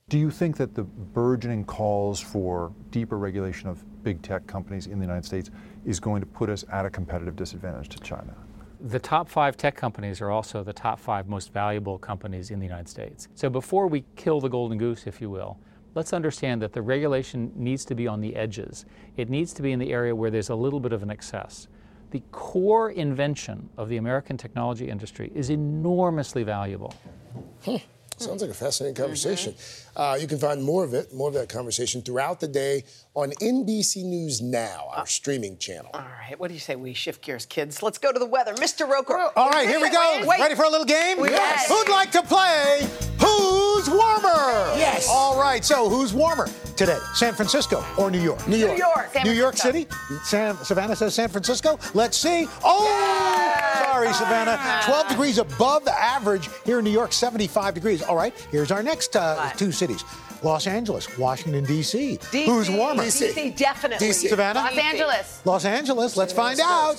Do 0.10 0.20
you 0.20 0.30
think 0.30 0.58
that 0.58 0.76
the 0.76 0.84
burgeoning 0.84 1.64
calls 1.64 2.20
for 2.20 2.74
deeper 2.90 3.18
regulation 3.18 3.70
of 3.70 3.82
big 4.04 4.22
tech 4.22 4.46
companies 4.46 4.88
in 4.88 5.00
the 5.00 5.06
United 5.06 5.24
States 5.24 5.50
is 5.86 6.02
going 6.02 6.20
to 6.20 6.28
put 6.28 6.50
us 6.50 6.66
at 6.70 6.86
a 6.86 6.90
competitive 6.90 7.38
disadvantage 7.38 7.88
to 7.90 8.00
China? 8.02 8.36
The 8.82 9.00
top 9.00 9.30
five 9.30 9.56
tech 9.56 9.78
companies 9.78 10.20
are 10.20 10.32
also 10.32 10.66
the 10.66 10.74
top 10.74 11.00
five 11.00 11.30
most 11.30 11.54
valuable 11.54 11.98
companies 11.98 12.52
in 12.52 12.60
the 12.60 12.66
United 12.66 12.90
States. 12.90 13.30
So 13.36 13.50
before 13.50 13.88
we 13.88 14.04
kill 14.18 14.42
the 14.42 14.50
golden 14.50 14.78
goose, 14.78 15.08
if 15.08 15.22
you 15.22 15.30
will, 15.30 15.58
let's 15.96 16.14
understand 16.14 16.62
that 16.62 16.74
the 16.74 16.82
regulation 16.82 17.52
needs 17.56 17.86
to 17.86 17.96
be 17.96 18.08
on 18.08 18.22
the 18.22 18.36
edges. 18.36 18.86
It 19.18 19.30
needs 19.30 19.54
to 19.54 19.62
be 19.62 19.72
in 19.72 19.80
the 19.80 19.92
area 19.92 20.16
where 20.16 20.32
there's 20.32 20.50
a 20.50 20.56
little 20.56 20.80
bit 20.80 20.94
of 20.94 21.04
an 21.04 21.10
excess. 21.10 21.68
The 22.12 22.22
core 22.32 22.92
invention 22.92 23.70
of 23.78 23.90
the 23.90 23.98
American 23.98 24.38
technology 24.38 24.90
industry 24.90 25.32
is 25.34 25.50
enormously 25.50 26.44
valuable. 26.44 26.94
Huh. 27.64 27.80
Sounds 28.18 28.42
like 28.42 28.52
a 28.52 28.54
fascinating 28.54 28.96
conversation. 28.96 29.54
Mm-hmm. 29.54 29.91
Uh, 29.96 30.18
you 30.20 30.28
can 30.28 30.38
find 30.38 30.64
more 30.64 30.84
of 30.84 30.94
it, 30.94 31.14
more 31.14 31.28
of 31.28 31.34
that 31.34 31.50
conversation 31.50 32.02
throughout 32.02 32.40
the 32.40 32.48
day 32.48 32.84
on 33.14 33.32
NBC 33.42 34.04
News 34.04 34.42
Now, 34.42 34.90
our 34.94 35.02
uh, 35.02 35.06
streaming 35.06 35.58
channel. 35.58 35.92
All 35.94 36.02
right, 36.02 36.40
what 36.40 36.48
do 36.48 36.54
you 36.54 36.60
say 36.60 36.76
we 36.76 36.94
shift 36.94 37.22
gears, 37.22 37.46
kids? 37.46 37.84
Let's 37.84 37.98
go 37.98 38.12
to 38.12 38.20
the 38.20 38.26
weather. 38.26 38.54
Mr. 38.56 38.88
Roker. 38.88 39.32
All 39.36 39.50
right, 39.50 39.68
here 39.68 39.82
we 39.82 39.90
go. 39.90 40.24
Wait. 40.26 40.40
Ready 40.40 40.56
for 40.56 40.64
a 40.64 40.70
little 40.70 40.86
game? 40.86 41.20
Yes. 41.20 41.68
Who'd 41.68 41.90
like 41.90 42.12
to 42.12 42.22
play? 42.24 42.88
Who's 43.20 43.62
Who's 43.82 43.90
warmer? 43.90 44.78
Yes. 44.78 45.08
All 45.10 45.40
right. 45.40 45.66
So 45.66 45.90
who's 45.90 46.14
warmer 46.14 46.48
today? 46.76 47.00
San 47.16 47.34
Francisco 47.34 47.84
or 47.98 48.12
New 48.12 48.22
York? 48.22 48.48
New 48.48 48.58
York. 48.58 48.74
New 48.74 48.78
York. 48.78 49.26
New 49.26 49.32
York 49.32 49.58
City? 49.58 49.88
San, 50.24 50.56
Savannah 50.58 50.96
says 50.96 51.16
San 51.16 51.30
Francisco. 51.30 51.80
Let's 51.96 52.16
see. 52.16 52.48
Oh, 52.64 53.84
sorry, 53.84 54.14
Savannah. 54.14 54.82
12 54.86 55.08
degrees 55.08 55.40
above 55.40 55.84
the 55.84 56.00
average 56.00 56.48
here 56.64 56.78
in 56.78 56.86
New 56.86 56.92
York, 56.92 57.12
75 57.12 57.74
degrees. 57.74 58.04
All 58.04 58.16
right, 58.16 58.36
here's 58.52 58.72
our 58.72 58.84
next 58.84 59.16
uh, 59.16 59.50
two 59.58 59.72
cities 59.82 60.04
Los 60.44 60.66
Angeles, 60.68 61.18
Washington, 61.18 61.64
D.C. 61.66 62.18
DC. 62.32 62.46
Who's 62.46 62.70
warmer? 62.70 63.04
DC, 63.04 63.56
definitely. 63.56 64.08
DC. 64.08 64.30
Savannah? 64.30 64.62
Los 64.64 64.78
Angeles. 64.78 65.42
Los 65.46 65.66
Angeles, 65.66 66.18
let's 66.18 66.34
find 66.34 66.60
out. 66.60 66.96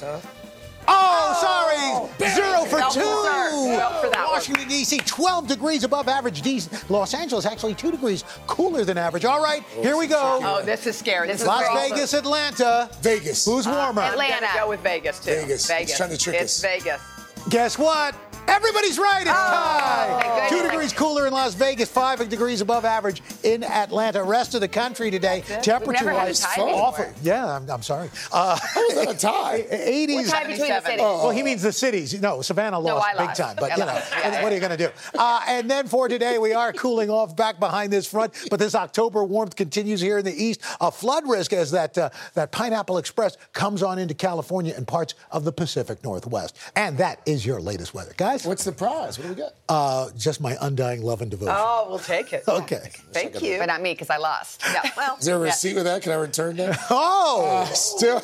Oh, 0.89 1.39
sorry. 1.41 1.76
Oh, 1.78 2.35
Zero 2.35 2.64
for 2.64 2.80
No, 2.80 2.89
two. 2.91 3.01
sir. 3.01 3.78
No 3.78 4.01
for 4.01 4.11
that. 4.11 4.26
Washington, 4.28 4.68
D.C., 4.68 4.99
12 4.99 5.47
degrees 5.47 5.85
above 5.85 6.09
average. 6.09 6.43
D- 6.43 6.61
Los 6.89 7.14
Angeles, 7.14 7.47
actually 7.47 7.74
two 7.74 7.91
degrees 7.93 8.24
cooler 8.49 8.85
than 8.85 8.99
average. 8.99 9.24
All 9.24 9.41
right, 9.43 9.62
oh, 9.78 9.83
here 9.83 9.97
we 9.97 10.07
go. 10.09 10.41
Oh, 10.43 10.62
this 10.64 10.87
is 10.87 10.97
scary. 10.97 11.28
This 11.28 11.41
is 11.41 11.47
Las 11.47 11.62
very- 11.66 11.91
Vegas, 11.91 12.14
Atlanta. 12.14 12.91
Vegas. 13.01 13.45
Who's 13.45 13.66
uh, 13.66 13.70
warmer? 13.70 14.03
I'm 14.03 14.12
Atlanta. 14.12 14.47
gonna 14.47 14.61
go 14.61 14.68
with 14.68 14.80
Vegas 14.80 15.18
too. 15.20 15.30
Vegas. 15.30 15.66
Vegas. 15.68 15.91
It's 15.91 15.97
trying 15.99 16.11
to 16.11 16.18
trick 16.18 16.37
it's 16.41 16.62
us. 16.64 16.70
Vegas. 16.70 17.01
Guess 17.49 17.78
what? 17.78 18.14
Everybody's 18.49 18.99
right. 18.99 19.22
It's 19.22 19.30
tied. 19.30 20.22
thank 20.36 20.51
Two 20.51 20.68
degrees 20.68 20.93
cooler 20.93 21.26
in 21.26 21.32
Las 21.32 21.55
Vegas, 21.55 21.88
five 21.88 22.28
degrees 22.28 22.61
above 22.61 22.84
average 22.84 23.22
in 23.43 23.62
Atlanta. 23.64 24.22
Rest 24.22 24.55
of 24.55 24.61
the 24.61 24.68
country 24.68 25.11
today, 25.11 25.43
temperature 25.62 26.05
never 26.05 26.11
had 26.11 26.24
a 26.24 26.30
wise, 26.30 26.40
tie 26.40 26.61
awful. 26.61 27.07
Yeah, 27.22 27.57
I'm, 27.57 27.70
I'm 27.70 27.82
sorry. 27.82 28.11
Uh, 28.32 28.59
How 28.61 28.88
is 28.88 28.95
that 28.97 29.11
a 29.14 29.18
tie? 29.18 29.62
80s. 29.70 30.14
What 30.14 30.26
tie 30.26 30.40
between 30.40 30.59
the 30.59 30.66
77. 30.66 30.84
cities? 30.84 30.99
Well, 31.01 31.30
he 31.30 31.43
means 31.43 31.62
the 31.62 31.72
cities. 31.72 32.20
No, 32.20 32.43
Savannah 32.43 32.72
No, 32.82 32.97
lost 32.97 33.18
big 33.18 33.34
time, 33.34 33.57
but 33.59 33.70
you 33.72 33.78
know, 33.78 33.86
lost. 33.86 34.12
what, 34.12 34.43
what 34.43 34.53
are 34.53 34.55
you 34.55 34.61
going 34.61 34.76
to 34.76 34.86
do? 34.86 34.88
Uh, 35.18 35.40
and 35.49 35.70
then 35.70 35.86
for 35.86 36.09
today, 36.09 36.38
we 36.38 36.53
are 36.53 36.72
cooling 36.72 37.11
off 37.11 37.36
back 37.36 37.61
behind 37.61 37.93
this 37.93 38.07
front, 38.07 38.34
but 38.51 38.59
this 38.59 38.74
October 38.74 39.24
warmth 39.24 39.57
continues 39.57 40.01
here 40.01 40.18
in 40.18 40.24
the 40.24 40.34
east. 40.34 40.61
A 40.80 40.90
flood 40.90 41.28
risk 41.28 41.53
as 41.53 41.70
that 41.72 41.97
uh, 41.97 42.11
that 42.34 42.51
Pineapple 42.53 42.99
Express 42.99 43.36
comes 43.53 43.82
on 43.82 43.99
into 43.99 44.14
California 44.14 44.74
and 44.76 44.86
parts 44.86 45.14
of 45.30 45.45
the 45.45 45.53
Pacific 45.53 46.03
Northwest. 46.05 46.57
And 46.76 46.99
that 46.99 47.20
is 47.26 47.47
your 47.47 47.61
latest 47.61 47.95
weather, 47.95 48.14
guys. 48.16 48.32
What's 48.45 48.64
the 48.64 48.72
prize? 48.72 49.18
What 49.18 49.24
do 49.28 49.35
we 49.35 49.41
got? 49.41 49.53
Uh, 49.68 50.11
just 50.16 50.41
my 50.41 50.57
undying 50.61 51.03
love 51.03 51.22
and 51.22 51.30
devotion. 51.30 51.55
Oh, 51.57 51.87
we'll 51.89 51.99
take 51.99 52.33
it. 52.33 52.45
Okay. 52.49 52.91
Thank 53.12 53.43
you. 53.43 53.59
But 53.59 53.66
not 53.66 53.80
me, 53.83 53.93
because 53.93 54.11
I 54.11 54.16
lost. 54.16 54.62
Yeah, 54.72 54.91
well, 54.97 55.16
Is 55.18 55.24
there 55.26 55.37
a 55.37 55.41
yeah. 55.41 55.45
receipt 55.47 55.74
with 55.74 55.85
that? 55.85 56.03
Can 56.03 56.12
I 56.12 56.16
return 56.16 56.57
that? 56.57 56.78
Oh, 56.91 57.62
Uh, 57.62 57.64
still, 57.74 58.22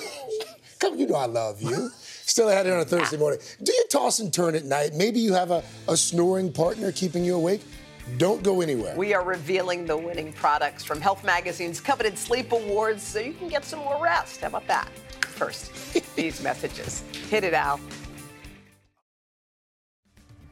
come, 0.79 0.99
you 0.99 1.07
know 1.07 1.15
I 1.17 1.27
love 1.27 1.61
you. 1.63 1.91
Still 2.25 2.49
had 2.49 2.67
it 2.67 2.73
on 2.73 2.81
a 2.81 2.85
Thursday 2.85 3.17
morning. 3.17 3.41
Do 3.63 3.73
you 3.73 3.85
toss 3.91 4.19
and 4.21 4.33
turn 4.33 4.55
at 4.55 4.65
night? 4.65 4.95
Maybe 4.95 5.19
you 5.21 5.33
have 5.33 5.51
a, 5.51 5.63
a 5.89 5.97
snoring 5.97 6.53
partner 6.53 6.93
keeping 6.93 7.25
you 7.25 7.35
awake. 7.37 7.63
Don't 8.17 8.43
go 8.43 8.61
anywhere. 8.63 8.97
We 8.97 9.13
are 9.15 9.25
revealing 9.25 9.85
the 9.87 9.97
winning 9.97 10.33
products 10.33 10.83
from 10.85 11.01
Health 11.01 11.25
Magazine's 11.25 11.81
coveted 11.81 12.17
sleep 12.17 12.53
awards 12.53 13.03
so 13.03 13.19
you 13.19 13.33
can 13.35 13.49
get 13.49 13.65
some 13.65 13.81
more 13.81 14.03
rest. 14.03 14.41
How 14.43 14.49
about 14.49 14.67
that? 14.69 14.89
First, 15.21 15.73
these 16.17 16.43
messages. 16.43 17.03
Hit 17.29 17.45
it, 17.45 17.55
Al. 17.55 17.79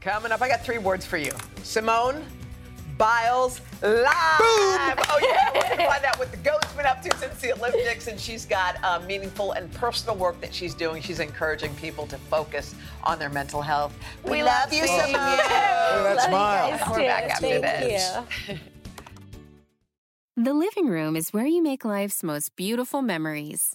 Coming 0.01 0.33
up, 0.33 0.41
I 0.43 0.49
got 0.49 0.65
three 0.65 0.79
words 0.79 1.05
for 1.05 1.17
you 1.17 1.33
Simone 1.63 2.25
Biles 2.99 3.61
live. 3.83 3.93
Boom. 3.93 5.05
Oh, 5.09 5.21
yeah. 5.23 5.51
We're 5.55 5.61
going 5.63 5.79
to 5.79 5.87
find 5.87 6.05
out 6.05 6.19
what 6.19 6.31
the 6.31 6.39
GOAT's 6.39 6.73
been 6.73 6.87
up 6.87 7.03
to 7.03 7.15
since 7.19 7.41
the 7.41 7.53
Olympics. 7.53 8.07
And 8.07 8.19
she's 8.19 8.47
got 8.47 8.83
uh, 8.83 9.01
meaningful 9.07 9.53
and 9.53 9.71
personal 9.75 10.17
work 10.17 10.41
that 10.41 10.55
she's 10.55 10.75
doing. 10.75 11.03
She's 11.03 11.21
encouraging 11.21 11.75
people 11.75 12.07
to 12.07 12.17
focus 12.17 12.75
on 13.05 13.19
their 13.19 13.29
mental 13.29 13.61
health. 13.61 13.95
We, 14.25 14.43
love 14.43 14.73
you, 14.73 14.87
Simone. 14.87 15.13
Look 15.13 15.21
at 15.21 16.17
that 16.17 16.29
smile. 16.29 16.91
We're 16.91 16.99
back 17.01 17.25
after 17.31 17.61
this. 17.61 18.19
The 20.39 20.53
living 20.53 20.89
room 20.89 21.17
is 21.17 21.33
where 21.33 21.47
you 21.47 21.63
make 21.63 21.83
life's 21.83 22.23
most 22.23 22.57
beautiful 22.57 23.01
memories. 23.01 23.75